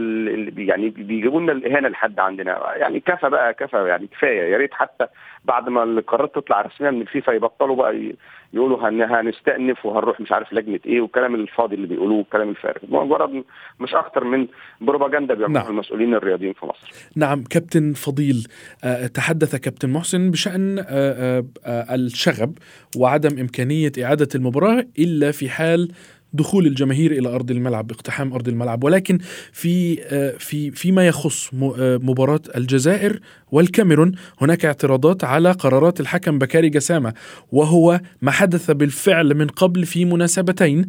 يعني 0.57 0.89
بيجيبوا 0.89 1.41
لنا 1.41 1.53
الإهانة 1.53 1.89
لحد 1.89 2.19
عندنا. 2.19 2.77
يعني 2.77 3.01
كفى 3.01 3.31
بقى 3.31 3.55
كفى 3.55 3.77
يعني 3.89 4.07
كفاية. 4.07 4.53
يا 4.53 4.57
ريت 4.57 4.75
حتى 4.75 5.07
بعد 5.45 5.69
ما 5.69 5.83
القرارات 5.83 6.35
تطلع 6.35 6.61
رسميا 6.61 6.91
من 6.91 7.01
الفيفا 7.01 7.33
يبطلوا 7.33 7.77
بقى 7.77 8.15
يقولوا 8.53 8.89
هنستأنف 8.89 9.87
وهنروح 9.87 10.21
مش 10.21 10.33
عارف 10.33 10.53
لجنة 10.53 10.81
إيه 10.87 11.01
والكلام 11.01 11.35
الفاضي 11.35 11.75
اللي 11.75 11.87
بيقولوه 11.87 12.19
والكلام 12.19 12.49
الفارغ. 12.51 12.81
مجرد 12.89 13.45
مش 13.81 13.95
أكتر 13.95 14.25
من 14.25 14.47
بروباجندا 14.81 15.35
بيعملوها 15.35 15.63
نعم. 15.63 15.73
المسؤولين 15.73 16.15
الرياضيين 16.15 16.53
في 16.53 16.67
مصر. 16.67 16.93
نعم 17.17 17.45
كابتن 17.45 17.93
فضيل 17.93 18.47
آه، 18.85 19.07
تحدث 19.07 19.57
كابتن 19.57 19.91
محسن 19.93 20.31
بشأن 20.31 20.79
آه، 20.89 21.45
آه، 21.67 21.95
الشغب 21.95 22.59
وعدم 22.97 23.39
إمكانية 23.39 23.93
إعادة 24.03 24.29
المباراة 24.35 24.85
إلا 24.99 25.31
في 25.33 25.49
حال 25.49 25.89
دخول 26.35 26.67
الجماهير 26.67 27.13
إلى 27.13 27.29
أرض 27.29 27.51
الملعب 27.51 27.91
اقتحام 27.91 28.33
أرض 28.33 28.49
الملعب. 28.49 28.85
ولكن 28.85 29.19
في 29.53 30.03
آه، 30.03 30.35
في 30.39 30.71
فيما 30.71 31.07
يخص 31.07 31.51
آه، 31.55 31.97
مباراة 32.03 32.41
الجزائر 32.57 33.21
والكاميرون 33.53 34.13
هناك 34.41 34.65
اعتراضات 34.65 35.25
على 35.25 35.53
قرارات 35.53 36.01
الحكم 36.01 36.39
بكاري 36.39 36.69
جسامة 36.69 37.15
وهو 37.53 38.01
ما 38.23 38.31
حدث 38.31 38.71
بالفعل 38.71 39.35
من 39.35 39.47
قبل 39.47 39.87
في 39.87 40.05
مناسبتين 40.05 40.87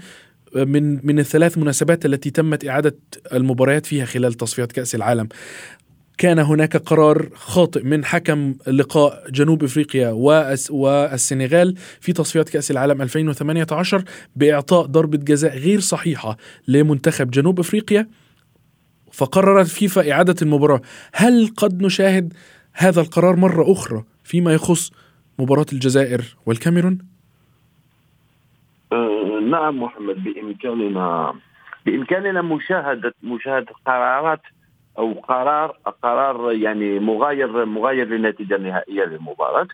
آه، 0.55 0.63
من 0.63 1.05
من 1.05 1.19
الثلاث 1.19 1.57
مناسبات 1.57 2.05
التي 2.05 2.29
تمت 2.29 2.67
إعادة 2.67 2.97
المباريات 3.33 3.85
فيها 3.85 4.05
خلال 4.05 4.33
تصفيات 4.33 4.71
كأس 4.71 4.95
العالم. 4.95 5.27
كان 6.17 6.39
هناك 6.39 6.77
قرار 6.77 7.29
خاطئ 7.35 7.83
من 7.83 8.05
حكم 8.05 8.55
لقاء 8.67 9.29
جنوب 9.29 9.63
إفريقيا 9.63 10.09
والسنغال 10.69 11.75
في 11.77 12.13
تصفيات 12.13 12.49
كأس 12.49 12.71
العالم 12.71 13.01
2018 13.01 14.03
بإعطاء 14.35 14.85
ضربة 14.85 15.17
جزاء 15.17 15.57
غير 15.57 15.79
صحيحة 15.79 16.37
لمنتخب 16.67 17.31
جنوب 17.31 17.59
إفريقيا 17.59 18.07
فقررت 19.11 19.67
فيفا 19.67 20.11
إعادة 20.11 20.35
المباراة. 20.41 20.81
هل 21.13 21.47
قد 21.57 21.83
نشاهد 21.83 22.33
هذا 22.73 23.01
القرار 23.01 23.35
مرة 23.35 23.71
أخرى 23.71 24.03
فيما 24.23 24.53
يخص 24.53 24.91
مباراة 25.39 25.65
الجزائر 25.73 26.21
والكاميرون؟ 26.45 26.97
أه 28.91 29.39
نعم 29.51 29.83
محمد 29.83 30.23
بامكاننا 30.23 31.35
بإمكاننا 31.85 32.41
مشاهده 32.41 33.13
مشاهدة 33.23 33.73
قرارات 33.85 34.41
أو 34.97 35.13
قرار 35.13 35.77
قرار 36.03 36.51
يعني 36.51 36.99
مغاير 36.99 37.65
مغاير 37.65 38.07
للنتيجة 38.07 38.55
النهائية 38.55 39.03
للمباراة. 39.03 39.67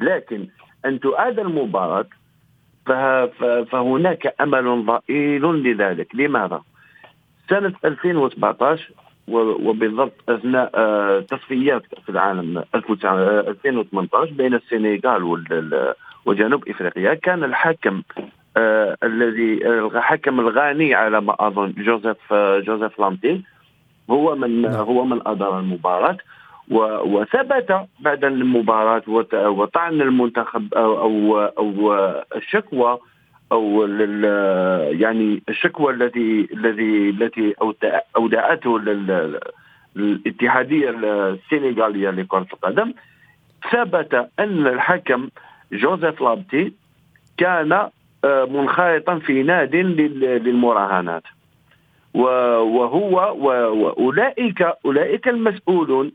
لكن 0.00 0.48
أن 0.86 1.00
تعاد 1.00 1.38
المباراة 1.38 2.06
فهناك 3.70 4.34
أمل 4.40 4.86
ضئيل 4.86 5.42
لذلك. 5.42 6.14
لماذا؟ 6.14 6.62
سنة 7.48 7.72
2017 7.84 8.90
وبالضبط 9.28 10.12
أثناء 10.28 10.70
آه، 10.74 11.20
تصفيات 11.20 11.86
كاس 11.86 12.08
العالم 12.08 12.64
2018 12.74 14.32
بين 14.32 14.54
السنغال 14.54 15.22
وجنوب 16.26 16.68
إفريقيا 16.68 17.14
كان 17.14 17.44
الحكم 17.44 18.02
آه 18.56 18.96
الذي 19.02 19.68
الحكم 19.68 20.40
الغاني 20.40 20.94
على 20.94 21.20
ما 21.20 21.36
أظن 21.40 21.72
جوزيف 21.78 22.32
آه 22.32 22.58
جوزيف 22.60 23.00
لامتي 23.00 23.42
هو 24.10 24.34
من 24.36 24.62
نعم. 24.62 24.74
هو 24.74 25.04
من 25.04 25.20
أدار 25.26 25.58
المباراة 25.58 26.16
وثبت 26.70 27.88
بعد 28.00 28.24
المباراة 28.24 29.02
وطعن 29.32 30.00
المنتخب 30.00 30.74
أو 30.74 30.98
أو, 30.98 31.40
أو 31.40 31.94
الشكوى 32.36 32.98
أو 33.52 33.86
يعني 34.90 35.42
الشكوى 35.48 35.92
التي 35.92 36.48
الذي 36.52 37.10
التي 37.10 37.54
أودعته 38.16 38.76
الاتحادية 39.96 40.90
السنغالية 40.90 42.10
لكرة 42.10 42.46
القدم 42.52 42.92
ثبت 43.72 44.28
أن 44.38 44.66
الحكم 44.66 45.28
جوزيف 45.72 46.20
لابتي 46.20 46.72
كان 47.36 47.72
آه، 48.24 48.44
منخرطا 48.44 49.18
في 49.18 49.42
ناد 49.42 49.76
للمراهنات 49.76 51.22
وهو 52.14 53.36
واولئك 53.46 54.62
اولئك 54.84 55.28
المسؤولون 55.28 56.12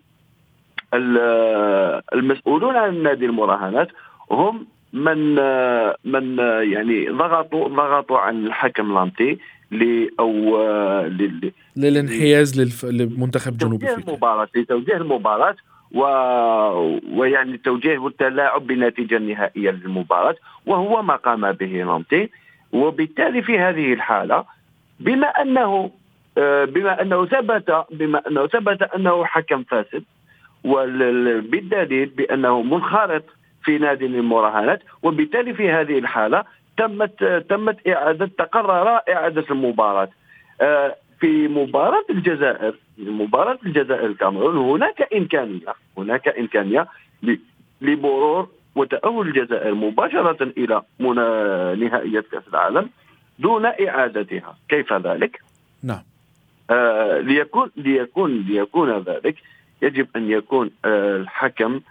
المسؤولون 2.13 2.75
عن 2.75 3.03
نادي 3.03 3.25
المراهنات 3.25 3.87
هم 4.31 4.67
من 4.93 5.35
من 6.05 6.37
يعني 6.71 7.09
ضغطوا 7.09 7.67
ضغطوا 7.67 8.17
عن 8.17 8.45
الحكم 8.45 8.93
لانتي 8.93 9.37
أو 10.19 10.57
للانحياز 11.77 12.83
لمنتخب 12.85 13.57
جنوب 13.57 13.83
أفريقيا. 13.83 14.03
المباراة 14.07 14.47
لتوجيه 14.55 14.97
المباراة 14.97 15.55
و... 15.91 16.01
ويعني 17.17 17.53
التوجيه 17.53 17.97
والتلاعب 17.97 18.67
بالنتيجه 18.67 19.17
النهائيه 19.17 19.71
للمباراة 19.71 20.35
وهو 20.65 21.01
ما 21.01 21.15
قام 21.15 21.51
به 21.51 21.83
لانتي 21.83 22.29
وبالتالي 22.71 23.41
في 23.41 23.59
هذه 23.59 23.93
الحالة 23.93 24.45
بما 24.99 25.27
أنه 25.27 25.91
آه، 26.37 26.65
بما 26.65 27.01
أنه 27.01 27.25
ثبت 27.25 27.85
بما 27.91 28.21
أنه 28.27 28.47
ثبت 28.47 28.81
أنه 28.81 29.25
حكم 29.25 29.63
فاسد 29.63 30.03
وبالدليل 30.63 32.05
بأنه 32.05 32.61
منخرط 32.61 33.23
في 33.63 33.77
نادي 33.77 34.05
المراهنات 34.05 34.81
وبالتالي 35.03 35.53
في 35.53 35.71
هذه 35.71 35.99
الحالة 35.99 36.43
تمت 36.77 37.23
تمت 37.49 37.87
إعادة 37.87 38.29
تقرر 38.37 38.99
إعادة 39.09 39.45
المباراة. 39.51 40.09
آه، 40.61 40.95
في 41.19 41.47
مباراة 41.47 42.05
الجزائر 42.09 42.75
مباراة 42.97 43.57
الجزائر 43.65 44.05
الكاميرون 44.05 44.57
هناك 44.57 45.13
إمكانية 45.13 45.73
هناك 45.97 46.27
إمكانية 46.27 46.87
لمرور 47.81 48.47
وتأهل 48.75 49.21
الجزائر 49.21 49.75
مباشرة 49.75 50.43
إلى 50.57 50.81
نهائيات 51.79 52.25
كأس 52.31 52.43
العالم. 52.47 52.89
دون 53.39 53.65
إعادتها. 53.65 54.57
كيف 54.69 54.93
ذلك؟ 54.93 55.41
نعم. 55.83 56.03
آه 56.69 57.19
ليكون 57.19 57.71
ليكون 57.77 58.41
ليكون 58.41 58.97
ذلك 58.97 59.35
يجب 59.81 60.07
أن 60.15 60.31
يكون 60.31 60.71
آه 60.85 61.17
الحكم 61.17 61.81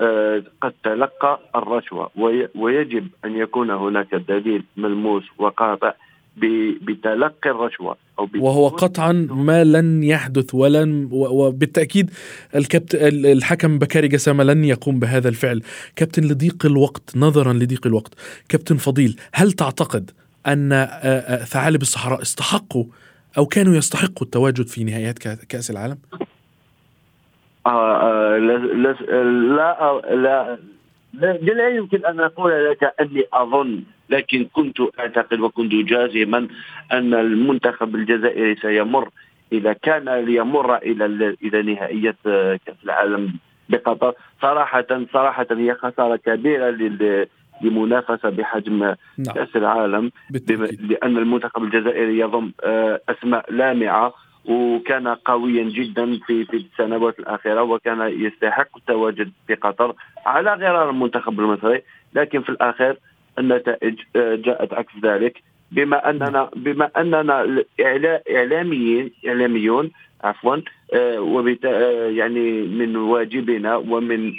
آه، 0.00 0.42
قد 0.60 0.72
تلقى 0.84 1.40
الرشوة 1.56 2.10
ويجب 2.54 3.08
أن 3.24 3.36
يكون 3.36 3.70
هناك 3.70 4.14
دليل 4.14 4.64
ملموس 4.76 5.24
وقاطع 5.38 5.92
بتلقي 6.36 7.50
الرشوة 7.50 7.96
أو 8.18 8.28
وهو 8.38 8.68
قطعا 8.68 9.12
ما 9.30 9.64
لن 9.64 10.02
يحدث 10.02 10.54
ولن 10.54 11.08
وبالتأكيد 11.12 12.10
الكبت 12.56 12.94
الحكم 13.04 13.78
بكاري 13.78 14.08
جسامة 14.08 14.44
لن 14.44 14.64
يقوم 14.64 14.98
بهذا 14.98 15.28
الفعل. 15.28 15.62
كابتن 15.96 16.24
لضيق 16.24 16.66
الوقت 16.66 17.16
نظرا 17.16 17.52
لضيق 17.52 17.86
الوقت. 17.86 18.14
كابتن 18.48 18.76
فضيل 18.76 19.16
هل 19.32 19.52
تعتقد 19.52 20.10
أن 20.46 20.72
آه، 20.72 20.84
آه، 20.84 21.44
ثعالب 21.44 21.82
الصحراء 21.82 22.22
استحقوا 22.22 22.84
أو 23.38 23.46
كانوا 23.46 23.74
يستحقوا 23.74 24.22
التواجد 24.22 24.66
في 24.66 24.84
نهائيات 24.84 25.18
كأس 25.48 25.70
العالم؟ 25.70 25.98
آه 27.66 27.96
آه 28.02 28.38
لا 28.38 28.58
لا 28.58 30.00
لا 30.14 30.58
لا, 31.14 31.32
لا 31.32 31.68
يمكن 31.68 32.06
أن 32.06 32.20
أقول 32.20 32.70
لك 32.70 32.94
أني 33.00 33.24
أظن 33.32 33.82
لكن 34.10 34.44
كنت 34.52 34.76
أعتقد 34.98 35.40
وكنت 35.40 35.72
جازما 35.72 36.48
أن 36.92 37.14
المنتخب 37.14 37.94
الجزائري 37.94 38.56
سيمر 38.56 39.08
إذا 39.52 39.72
كان 39.72 40.08
ليمر 40.08 40.76
إلى 40.76 41.36
إلى 41.42 41.62
نهائيه 41.62 42.16
كأس 42.66 42.76
العالم 42.84 43.32
بقطر 43.68 44.14
صراحة 44.42 44.86
صراحة 45.12 45.46
هي 45.50 45.74
خسارة 45.74 46.16
كبيرة 46.16 46.70
لمنافسه 47.62 48.28
بحجم 48.28 48.78
نعم. 48.78 49.34
كأس 49.34 49.56
العالم 49.56 50.12
بالتأكيد. 50.30 50.92
لأن 50.92 51.16
المنتخب 51.16 51.62
الجزائري 51.62 52.18
يضم 52.18 52.52
آه، 52.64 53.00
أسماء 53.08 53.52
لامعة 53.52 54.14
وكان 54.44 55.08
قويا 55.08 55.64
جدا 55.64 56.18
في 56.26 56.44
في 56.44 56.56
السنوات 56.56 57.18
الأخيرة 57.18 57.62
وكان 57.62 58.00
يستحق 58.00 58.76
التواجد 58.76 59.32
في 59.46 59.54
قطر 59.54 59.94
على 60.26 60.54
غرار 60.54 60.90
المنتخب 60.90 61.40
المصري 61.40 61.82
لكن 62.14 62.42
في 62.42 62.48
الأخير 62.48 62.98
النتائج 63.38 64.00
آه، 64.16 64.34
جاءت 64.34 64.74
عكس 64.74 64.92
ذلك 65.02 65.42
بما 65.72 66.10
اننا 66.10 66.50
بما 66.56 66.90
أننا 66.96 67.64
اعلاميين 68.30 69.10
إعلاميون 69.26 69.90
عفوا 70.24 70.56
آه، 70.94 71.56
آه، 71.64 72.08
يعني 72.08 72.62
من 72.62 72.96
واجبنا 72.96 73.76
ومن 73.76 74.32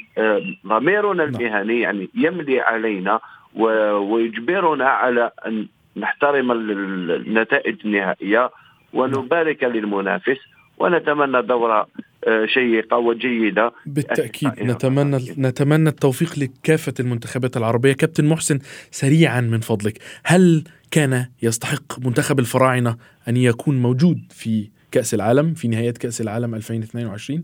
ضميرنا 0.67 1.25
نعم. 1.25 1.35
المهني 1.35 1.79
يعني 1.79 2.09
يملي 2.15 2.59
علينا 2.59 3.19
ويجبرنا 3.55 4.89
على 4.89 5.31
أن 5.47 5.67
نحترم 5.97 6.51
النتائج 6.51 7.75
النهائية 7.85 8.49
ونبارك 8.93 9.63
للمنافس 9.63 10.37
ونتمنى 10.79 11.41
دورة 11.41 11.87
آه، 12.27 12.45
شيقة 12.45 12.97
وجيدة. 12.97 13.71
بالتأكيد 13.85 14.51
نتمنى 14.61 15.17
نتمنى 15.37 15.89
التوفيق 15.89 16.39
لكافة 16.39 16.93
المنتخبات 16.99 17.57
العربية. 17.57 17.93
كابتن 17.93 18.25
محسن 18.25 18.59
سريعا 18.91 19.41
من 19.41 19.59
فضلك 19.59 19.97
هل 20.23 20.63
كان 20.91 21.25
يستحق 21.41 21.99
منتخب 21.99 22.39
الفراعنة 22.39 22.97
أن 23.27 23.37
يكون 23.37 23.81
موجود 23.81 24.21
في 24.29 24.69
كأس 24.91 25.13
العالم 25.13 25.53
في 25.53 25.67
نهاية 25.67 25.91
كأس 25.91 26.21
العالم 26.21 26.55
2022 26.55 27.43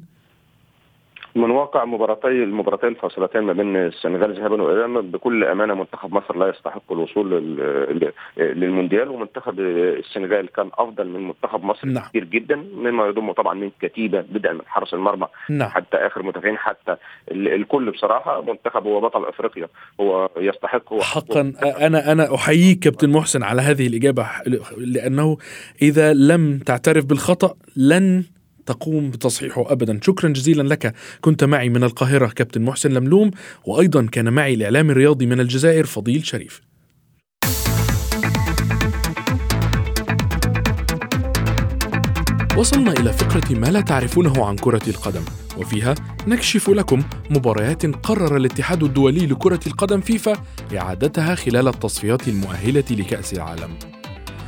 من 1.35 1.51
واقع 1.51 1.85
مباراتي 1.85 2.27
المباراتين 2.27 2.89
الفاصلتين 2.89 3.41
ما 3.41 3.53
بين 3.53 3.75
السنغال 3.75 4.33
ذهابا 4.33 4.61
وايابا 4.61 5.01
بكل 5.01 5.43
أمانة 5.43 5.73
منتخب 5.73 6.13
مصر 6.13 6.37
لا 6.37 6.49
يستحق 6.49 6.91
الوصول 6.91 7.29
للمونديال 8.37 9.09
ومنتخب 9.09 9.59
السنغال 9.59 10.47
كان 10.47 10.69
أفضل 10.73 11.07
من 11.07 11.27
منتخب 11.27 11.63
مصر 11.63 11.87
نعم. 11.87 12.03
كثير 12.03 12.23
جدا 12.23 12.55
مما 12.55 13.07
يضم 13.07 13.31
طبعا 13.31 13.53
من 13.53 13.71
كتيبة 13.81 14.21
بدءا 14.21 14.53
من 14.53 14.61
حرس 14.65 14.93
المرمى 14.93 15.27
نعم. 15.49 15.69
حتى 15.69 15.97
آخر 15.97 16.23
مدافعين 16.23 16.57
حتى 16.57 16.95
الكل 17.31 17.91
بصراحة 17.91 18.41
منتخب 18.41 18.87
هو 18.87 19.01
بطل 19.01 19.25
أفريقيا 19.25 19.67
هو 19.99 20.29
يستحق 20.37 20.93
هو 20.93 21.01
حقا 21.01 21.53
أنا 21.81 22.11
أنا 22.11 22.35
أحييك 22.35 22.79
كابتن 22.79 23.09
محسن 23.09 23.43
على 23.43 23.61
هذه 23.61 23.87
الإجابة 23.87 24.27
لأنه 24.77 25.37
إذا 25.81 26.13
لم 26.13 26.59
تعترف 26.59 27.05
بالخطأ 27.05 27.55
لن 27.77 28.23
تقوم 28.65 29.12
بتصحيحه 29.12 29.71
ابدا. 29.71 29.99
شكرا 30.04 30.30
جزيلا 30.30 30.63
لك. 30.73 30.93
كنت 31.21 31.43
معي 31.43 31.69
من 31.69 31.84
القاهرة 31.84 32.28
كابتن 32.28 32.62
محسن 32.62 32.91
لملوم 32.91 33.32
وأيضا 33.65 34.06
كان 34.06 34.34
معي 34.34 34.54
الإعلام 34.54 34.89
الرياضي 34.89 35.26
من 35.26 35.39
الجزائر 35.39 35.86
فضيل 35.86 36.26
شريف. 36.26 36.62
وصلنا 42.58 42.91
إلى 42.91 43.13
فقرة 43.13 43.56
ما 43.56 43.67
لا 43.67 43.82
تعرفونه 43.82 44.45
عن 44.45 44.56
كرة 44.56 44.82
القدم 44.88 45.21
وفيها 45.58 45.95
نكشف 46.28 46.69
لكم 46.69 47.04
مباريات 47.30 47.86
قرر 47.86 48.38
الاتحاد 48.38 48.84
الدولي 48.84 49.26
لكرة 49.26 49.60
القدم 49.67 50.02
فيفا 50.02 50.34
إعادتها 50.78 51.36
خلال 51.36 51.67
التصفيات 51.67 52.28
المؤهلة 52.28 52.84
لكأس 52.91 53.34
العالم. 53.34 53.69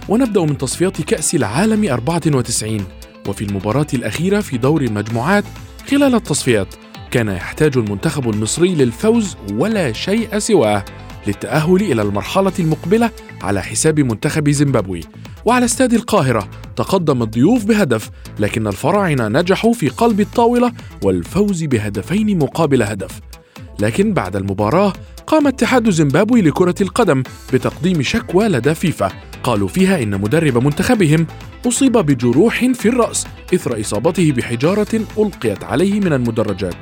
ونبدأ 0.10 0.42
من 0.42 0.58
تصفيات 0.58 1.02
كأس 1.02 1.36
العالم 1.36 1.90
94 1.90 2.86
وفي 3.28 3.42
المباراة 3.42 3.88
الأخيرة 3.94 4.42
في 4.42 4.58
دور 4.58 4.82
المجموعات 4.82 5.44
خلال 5.90 6.16
التصفيات 6.16 6.76
كان 7.12 7.28
يحتاج 7.28 7.78
المنتخب 7.78 8.30
المصري 8.30 8.76
للفوز 8.76 9.38
ولا 9.54 9.92
شيء 9.92 10.40
سواه 10.40 10.86
للتأهل 11.28 11.76
إلى 11.76 12.02
المرحلة 12.02 12.54
المقبلة 12.60 13.12
على 13.42 13.62
حساب 13.62 14.00
منتخب 14.00 14.50
زيمبابوي. 14.50 15.02
وعلى 15.46 15.66
استاد 15.66 15.94
القاهرة 15.94 16.50
تقدم 16.76 17.24
الضيوف 17.24 17.66
بهدف 17.66 18.10
لكن 18.40 18.68
الفراعنة 18.68 19.28
نجحوا 19.28 19.74
في 19.74 19.90
قلب 19.90 20.20
الطاولة 20.20 20.72
والفوز 21.04 21.64
بهدفين 21.64 22.38
مقابل 22.40 22.84
هدف. 22.84 23.20
لكن 23.80 24.14
بعد 24.14 24.36
المباراة 24.36 24.94
قام 25.28 25.48
اتحاد 25.48 25.90
زيمبابوي 25.90 26.42
لكرة 26.42 26.76
القدم 26.82 27.24
بتقديم 27.54 28.02
شكوى 28.02 28.48
لدى 28.48 28.76
فيفا. 28.76 29.12
قالوا 29.46 29.68
فيها 29.68 30.04
إن 30.04 30.22
مدرب 30.22 30.58
منتخبهم 30.58 31.28
أصيب 31.68 31.92
بجروح 31.98 32.66
في 32.74 32.90
الرأس 32.90 33.28
إثر 33.54 33.82
إصابته 33.82 34.32
بحجارة 34.32 35.02
ألقيت 35.18 35.64
عليه 35.64 36.00
من 36.00 36.14
المدرجات. 36.14 36.76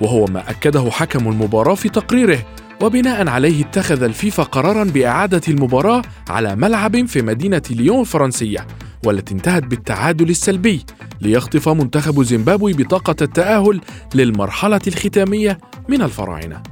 وهو 0.00 0.24
ما 0.24 0.50
أكده 0.50 0.90
حكم 0.90 1.28
المباراة 1.28 1.74
في 1.74 1.88
تقريره 1.88 2.46
وبناء 2.82 3.28
عليه 3.28 3.64
اتخذ 3.64 4.02
الفيفا 4.02 4.42
قرارا 4.42 4.84
بإعادة 4.84 5.40
المباراة 5.48 6.02
على 6.28 6.56
ملعب 6.56 7.06
في 7.06 7.22
مدينة 7.22 7.62
ليون 7.70 8.00
الفرنسية 8.00 8.66
والتي 9.06 9.34
انتهت 9.34 9.64
بالتعادل 9.64 10.30
السلبي 10.30 10.84
ليخطف 11.20 11.68
منتخب 11.68 12.22
زيمبابوي 12.22 12.72
بطاقة 12.72 13.16
التأهل 13.22 13.80
للمرحلة 14.14 14.80
الختامية 14.86 15.58
من 15.88 16.02
الفراعنة. 16.02 16.62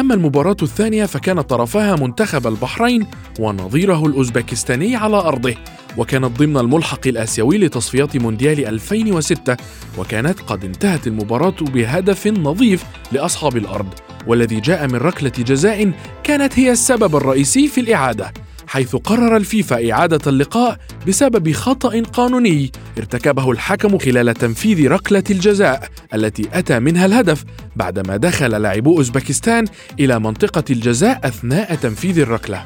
أما 0.00 0.14
المباراة 0.14 0.56
الثانية 0.62 1.04
فكان 1.04 1.40
طرفها 1.40 1.96
منتخب 1.96 2.46
البحرين 2.46 3.06
ونظيره 3.40 4.06
الأوزبكستاني 4.06 4.96
على 4.96 5.16
أرضه 5.16 5.54
وكانت 5.96 6.38
ضمن 6.38 6.56
الملحق 6.56 7.06
الآسيوي 7.06 7.58
لتصفيات 7.58 8.16
مونديال 8.16 8.66
2006 8.66 9.56
وكانت 9.98 10.40
قد 10.40 10.64
انتهت 10.64 11.06
المباراة 11.06 11.54
بهدف 11.60 12.26
نظيف 12.26 12.84
لأصحاب 13.12 13.56
الأرض 13.56 13.88
والذي 14.26 14.60
جاء 14.60 14.86
من 14.86 14.96
ركلة 14.96 15.32
جزاء 15.38 15.92
كانت 16.24 16.58
هي 16.58 16.72
السبب 16.72 17.16
الرئيسي 17.16 17.68
في 17.68 17.80
الإعادة. 17.80 18.32
حيث 18.66 18.96
قرر 18.96 19.36
الفيفا 19.36 19.92
إعادة 19.92 20.30
اللقاء 20.30 20.78
بسبب 21.08 21.52
خطأ 21.52 22.02
قانوني 22.02 22.72
ارتكبه 22.98 23.50
الحكم 23.50 23.98
خلال 23.98 24.34
تنفيذ 24.34 24.88
ركلة 24.88 25.24
الجزاء 25.30 25.88
التي 26.14 26.48
أتى 26.52 26.78
منها 26.78 27.06
الهدف 27.06 27.44
بعدما 27.76 28.16
دخل 28.16 28.50
لاعبو 28.62 28.96
أوزبكستان 28.96 29.64
إلى 30.00 30.18
منطقة 30.18 30.64
الجزاء 30.70 31.20
أثناء 31.24 31.74
تنفيذ 31.74 32.18
الركلة. 32.18 32.64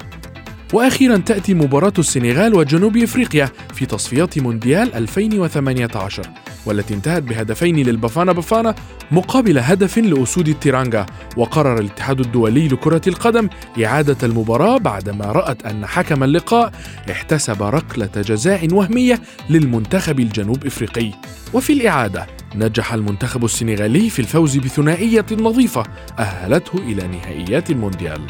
وأخيرا 0.72 1.16
تأتي 1.16 1.54
مباراة 1.54 1.92
السنغال 1.98 2.54
وجنوب 2.54 2.96
إفريقيا 2.96 3.48
في 3.74 3.86
تصفيات 3.86 4.38
مونديال 4.38 4.94
2018 4.94 6.22
والتي 6.66 6.94
انتهت 6.94 7.22
بهدفين 7.22 7.76
للبافانا 7.76 8.32
بافانا 8.32 8.74
مقابل 9.10 9.58
هدف 9.58 9.98
لأسود 9.98 10.48
التيرانجا. 10.48 11.06
وقرر 11.36 11.78
الاتحاد 11.78 12.20
الدولي 12.20 12.68
لكرة 12.68 13.00
القدم 13.06 13.48
إعادة 13.84 14.16
المباراة 14.22 14.78
بعدما 14.78 15.24
رأت 15.24 15.66
أن 15.66 15.86
حكم 15.86 16.24
اللقاء 16.24 16.72
احتسب 17.10 17.62
ركلة 17.62 18.10
جزاء 18.16 18.74
وهمية 18.74 19.20
للمنتخب 19.50 20.20
الجنوب 20.20 20.66
إفريقي. 20.66 21.10
وفي 21.52 21.72
الإعادة 21.72 22.26
نجح 22.54 22.92
المنتخب 22.92 23.44
السنغالي 23.44 24.10
في 24.10 24.18
الفوز 24.18 24.56
بثنائية 24.56 25.26
نظيفة 25.32 25.82
أهلته 26.18 26.78
إلى 26.78 27.08
نهائيات 27.08 27.70
المونديال. 27.70 28.20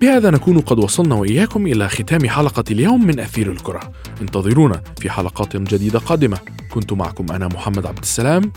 بهذا 0.00 0.30
نكون 0.30 0.60
قد 0.60 0.78
وصلنا 0.78 1.14
وإياكم 1.14 1.66
إلى 1.66 1.88
ختام 1.88 2.28
حلقة 2.28 2.64
اليوم 2.70 3.06
من 3.06 3.20
أثير 3.20 3.52
الكرة. 3.52 3.92
انتظرونا 4.20 4.82
في 5.00 5.10
حلقات 5.10 5.56
جديدة 5.56 5.98
قادمة. 5.98 6.38
كنت 6.70 6.92
معكم 6.92 7.26
أنا 7.32 7.46
محمد 7.46 7.86
عبد 7.86 7.98
السلام. 8.02 8.52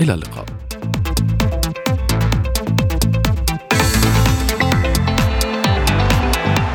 إلى 0.00 0.14
اللقاء. 0.14 0.44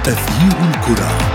أثير 0.07 0.53
الكرة. 0.69 1.26